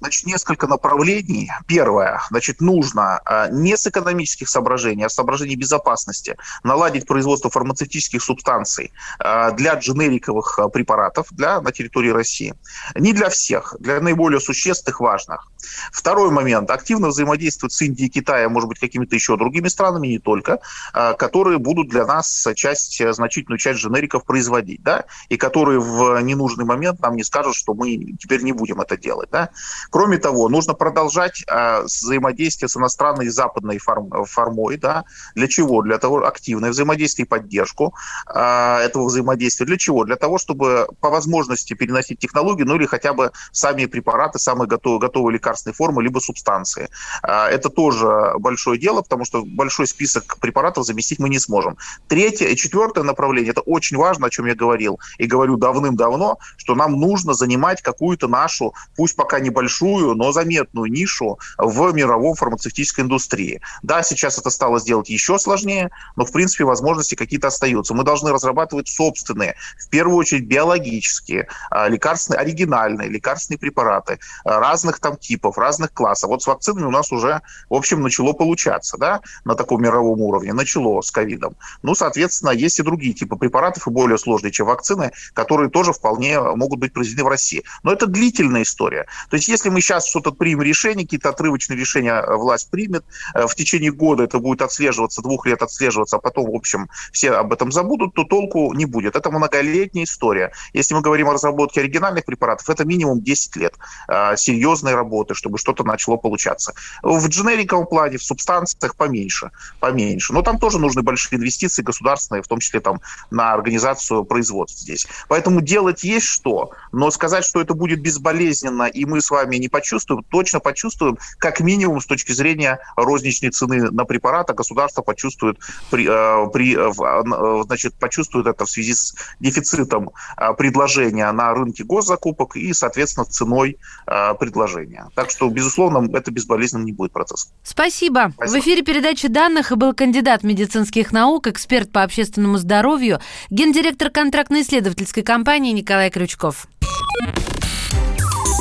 Значит, 0.00 0.26
несколько 0.26 0.66
направлений. 0.66 1.50
Первое, 1.66 2.20
значит, 2.30 2.60
нужно 2.60 3.20
а, 3.24 3.48
не 3.48 3.76
с 3.76 3.86
экономических 3.86 4.48
соображений, 4.48 5.04
а 5.04 5.08
с 5.08 5.14
соображений 5.14 5.56
безопасности 5.56 6.36
наладить 6.62 7.06
производство 7.06 7.50
фармацевтических 7.50 8.22
субстанций 8.22 8.92
а, 9.18 9.50
для 9.52 9.74
дженериковых 9.74 10.58
а, 10.58 10.68
препаратов 10.68 11.26
для, 11.30 11.60
на 11.60 11.72
территории 11.72 12.10
России. 12.10 12.54
Не 12.94 13.12
для 13.12 13.28
всех, 13.28 13.74
для 13.80 14.00
наиболее 14.00 14.40
существенных, 14.40 15.00
важных. 15.00 15.50
Второй 15.92 16.30
момент. 16.30 16.70
Активно 16.70 17.08
взаимодействовать 17.08 17.72
с 17.72 17.82
Индией, 17.82 18.08
Китаем, 18.10 18.52
может 18.52 18.68
быть, 18.68 18.78
какими-то 18.78 19.14
еще 19.14 19.36
другими 19.36 19.68
странами, 19.68 20.08
не 20.08 20.18
только, 20.18 20.60
которые 20.92 21.58
будут 21.58 21.88
для 21.88 22.06
нас 22.06 22.46
часть, 22.54 23.02
значительную 23.14 23.58
часть 23.58 23.80
дженериков 23.80 24.24
производить, 24.24 24.82
да, 24.82 25.04
и 25.28 25.36
которые 25.36 25.80
в 25.80 26.20
ненужный 26.22 26.64
момент 26.64 27.00
нам 27.00 27.16
не 27.16 27.24
скажут, 27.24 27.54
что 27.54 27.74
мы 27.74 27.96
теперь 28.18 28.42
не 28.42 28.52
будем 28.52 28.80
это 28.80 28.96
делать, 28.96 29.30
да. 29.30 29.50
Кроме 29.90 30.18
того, 30.18 30.48
нужно 30.48 30.74
продолжать 30.74 31.44
э, 31.46 31.82
взаимодействие 31.82 32.68
с 32.68 32.76
иностранной 32.76 33.26
и 33.26 33.28
западной 33.28 33.78
форм, 33.78 34.24
формой. 34.24 34.76
Да? 34.76 35.04
Для 35.34 35.48
чего? 35.48 35.82
Для 35.82 35.98
того, 35.98 36.26
активное 36.26 36.70
взаимодействие 36.70 37.26
и 37.26 37.28
поддержку 37.28 37.94
э, 38.32 38.38
этого 38.38 39.06
взаимодействия. 39.06 39.66
Для 39.66 39.76
чего? 39.76 40.04
Для 40.04 40.16
того, 40.16 40.38
чтобы 40.38 40.88
по 41.00 41.10
возможности 41.10 41.74
переносить 41.74 42.18
технологии, 42.18 42.64
ну 42.64 42.76
или 42.76 42.86
хотя 42.86 43.12
бы 43.12 43.32
сами 43.52 43.86
препараты, 43.86 44.38
самые 44.38 44.68
готовые, 44.68 45.00
готовые 45.00 45.32
лекарственные 45.48 45.74
формы, 45.74 46.02
либо 46.02 46.20
субстанции. 46.20 46.88
Э, 47.22 47.46
это 47.46 47.68
тоже 47.68 48.34
большое 48.38 48.78
дело, 48.78 49.02
потому 49.02 49.24
что 49.24 49.44
большой 49.44 49.86
список 49.86 50.38
препаратов 50.38 50.84
заместить 50.84 51.18
мы 51.18 51.28
не 51.28 51.38
сможем. 51.38 51.76
Третье 52.08 52.48
и 52.48 52.56
четвертое 52.56 53.04
направление, 53.04 53.50
это 53.50 53.60
очень 53.62 53.96
важно, 53.96 54.26
о 54.26 54.30
чем 54.30 54.46
я 54.46 54.54
говорил, 54.54 55.00
и 55.18 55.26
говорю 55.26 55.56
давным-давно, 55.56 56.38
что 56.56 56.74
нам 56.74 56.92
нужно 56.92 57.34
занимать 57.34 57.82
какую-то 57.82 58.28
нашу, 58.28 58.74
пусть 58.96 59.16
пока 59.16 59.40
небольшую, 59.40 60.14
но 60.14 60.32
заметную 60.32 60.90
нишу 60.90 61.38
в 61.58 61.92
мировом 61.92 62.34
фармацевтической 62.34 63.04
индустрии. 63.04 63.60
Да, 63.82 64.02
сейчас 64.02 64.38
это 64.38 64.50
стало 64.50 64.80
сделать 64.80 65.08
еще 65.08 65.38
сложнее, 65.38 65.90
но, 66.16 66.24
в 66.24 66.32
принципе, 66.32 66.64
возможности 66.64 67.14
какие-то 67.14 67.48
остаются. 67.48 67.94
Мы 67.94 68.04
должны 68.04 68.32
разрабатывать 68.32 68.88
собственные, 68.88 69.54
в 69.78 69.88
первую 69.88 70.16
очередь, 70.16 70.46
биологические, 70.46 71.48
а, 71.70 71.88
лекарственные, 71.88 72.40
оригинальные 72.40 73.08
лекарственные 73.08 73.58
препараты 73.58 74.18
а, 74.44 74.60
разных 74.60 74.98
там 75.00 75.16
типов, 75.16 75.37
разных 75.58 75.92
классов. 75.92 76.30
Вот 76.30 76.42
с 76.42 76.46
вакцинами 76.46 76.86
у 76.86 76.90
нас 76.90 77.12
уже, 77.12 77.42
в 77.68 77.74
общем, 77.74 78.02
начало 78.02 78.32
получаться, 78.32 78.96
да, 78.98 79.20
на 79.44 79.54
таком 79.54 79.82
мировом 79.82 80.20
уровне, 80.20 80.52
начало 80.52 81.00
с 81.00 81.10
ковидом. 81.10 81.56
Ну, 81.82 81.94
соответственно, 81.94 82.50
есть 82.50 82.78
и 82.78 82.82
другие 82.82 83.14
типы 83.14 83.36
препаратов, 83.36 83.86
и 83.86 83.90
более 83.90 84.18
сложные, 84.18 84.52
чем 84.52 84.66
вакцины, 84.66 85.12
которые 85.34 85.70
тоже 85.70 85.92
вполне 85.92 86.40
могут 86.40 86.78
быть 86.78 86.92
произведены 86.92 87.24
в 87.24 87.28
России. 87.28 87.64
Но 87.82 87.92
это 87.92 88.06
длительная 88.06 88.62
история. 88.62 89.06
То 89.30 89.36
есть, 89.36 89.48
если 89.48 89.68
мы 89.68 89.80
сейчас 89.80 90.08
что-то 90.08 90.32
примем 90.32 90.62
решение, 90.62 91.04
какие-то 91.04 91.30
отрывочные 91.30 91.78
решения 91.78 92.12
э, 92.12 92.36
власть 92.36 92.70
примет, 92.70 93.04
э, 93.34 93.46
в 93.46 93.54
течение 93.54 93.92
года 93.92 94.24
это 94.24 94.38
будет 94.38 94.62
отслеживаться, 94.62 95.22
двух 95.22 95.46
лет 95.46 95.62
отслеживаться, 95.62 96.16
а 96.16 96.18
потом, 96.18 96.50
в 96.50 96.54
общем, 96.54 96.88
все 97.12 97.32
об 97.32 97.52
этом 97.52 97.72
забудут, 97.72 98.14
то 98.14 98.24
толку 98.24 98.72
не 98.74 98.84
будет. 98.84 99.16
Это 99.16 99.30
многолетняя 99.30 100.04
история. 100.04 100.52
Если 100.72 100.94
мы 100.94 101.00
говорим 101.00 101.28
о 101.28 101.32
разработке 101.32 101.80
оригинальных 101.80 102.24
препаратов, 102.24 102.68
это 102.68 102.84
минимум 102.84 103.22
10 103.22 103.56
лет 103.56 103.74
э, 104.08 104.36
серьезной 104.36 104.94
работы, 104.94 105.27
чтобы 105.34 105.58
что-то 105.58 105.84
начало 105.84 106.16
получаться. 106.16 106.74
В 107.02 107.28
дженериковом 107.28 107.86
плане, 107.86 108.18
в 108.18 108.22
субстанциях 108.22 108.96
поменьше, 108.96 109.50
поменьше. 109.80 110.32
Но 110.32 110.42
там 110.42 110.58
тоже 110.58 110.78
нужны 110.78 111.02
большие 111.02 111.38
инвестиции 111.38 111.82
государственные, 111.82 112.42
в 112.42 112.48
том 112.48 112.60
числе 112.60 112.80
там 112.80 113.00
на 113.30 113.52
организацию 113.52 114.24
производств 114.24 114.80
здесь. 114.80 115.06
Поэтому 115.28 115.60
делать 115.60 116.04
есть 116.04 116.26
что, 116.26 116.70
но 116.92 117.10
сказать, 117.10 117.44
что 117.44 117.60
это 117.60 117.74
будет 117.74 118.00
безболезненно, 118.00 118.84
и 118.84 119.04
мы 119.04 119.20
с 119.20 119.30
вами 119.30 119.56
не 119.56 119.68
почувствуем, 119.68 120.24
точно 120.24 120.60
почувствуем, 120.60 121.18
как 121.38 121.60
минимум 121.60 122.00
с 122.00 122.06
точки 122.06 122.32
зрения 122.32 122.78
розничной 122.96 123.50
цены 123.50 123.90
на 123.90 124.04
препарат, 124.04 124.50
а 124.50 124.54
государство 124.54 125.02
почувствует, 125.02 125.58
при, 125.90 126.06
э, 126.08 126.50
при, 126.50 126.76
э, 126.76 126.90
э, 126.90 127.62
значит, 127.64 127.94
почувствует 127.94 128.46
это 128.46 128.64
в 128.64 128.70
связи 128.70 128.94
с 128.94 129.14
дефицитом 129.40 130.10
предложения 130.56 131.30
на 131.32 131.52
рынке 131.54 131.84
госзакупок 131.84 132.56
и, 132.56 132.72
соответственно, 132.72 133.26
ценой 133.26 133.78
предложения. 134.06 135.08
Так 135.18 135.32
что, 135.32 135.48
безусловно, 135.48 136.08
это 136.16 136.30
безболезненным 136.30 136.86
не 136.86 136.92
будет 136.92 137.10
процесс. 137.10 137.50
Спасибо. 137.64 138.30
Спасибо. 138.36 138.56
В 138.56 138.62
эфире 138.62 138.82
передачи 138.82 139.26
данных 139.26 139.76
был 139.76 139.92
кандидат 139.92 140.44
медицинских 140.44 141.10
наук, 141.10 141.48
эксперт 141.48 141.90
по 141.90 142.04
общественному 142.04 142.56
здоровью, 142.56 143.18
гендиректор 143.50 144.10
контрактно-исследовательской 144.10 145.24
компании 145.24 145.72
Николай 145.72 146.10
Крючков. 146.10 146.68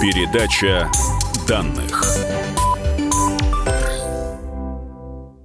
Передача 0.01 0.89
данных. 1.47 2.06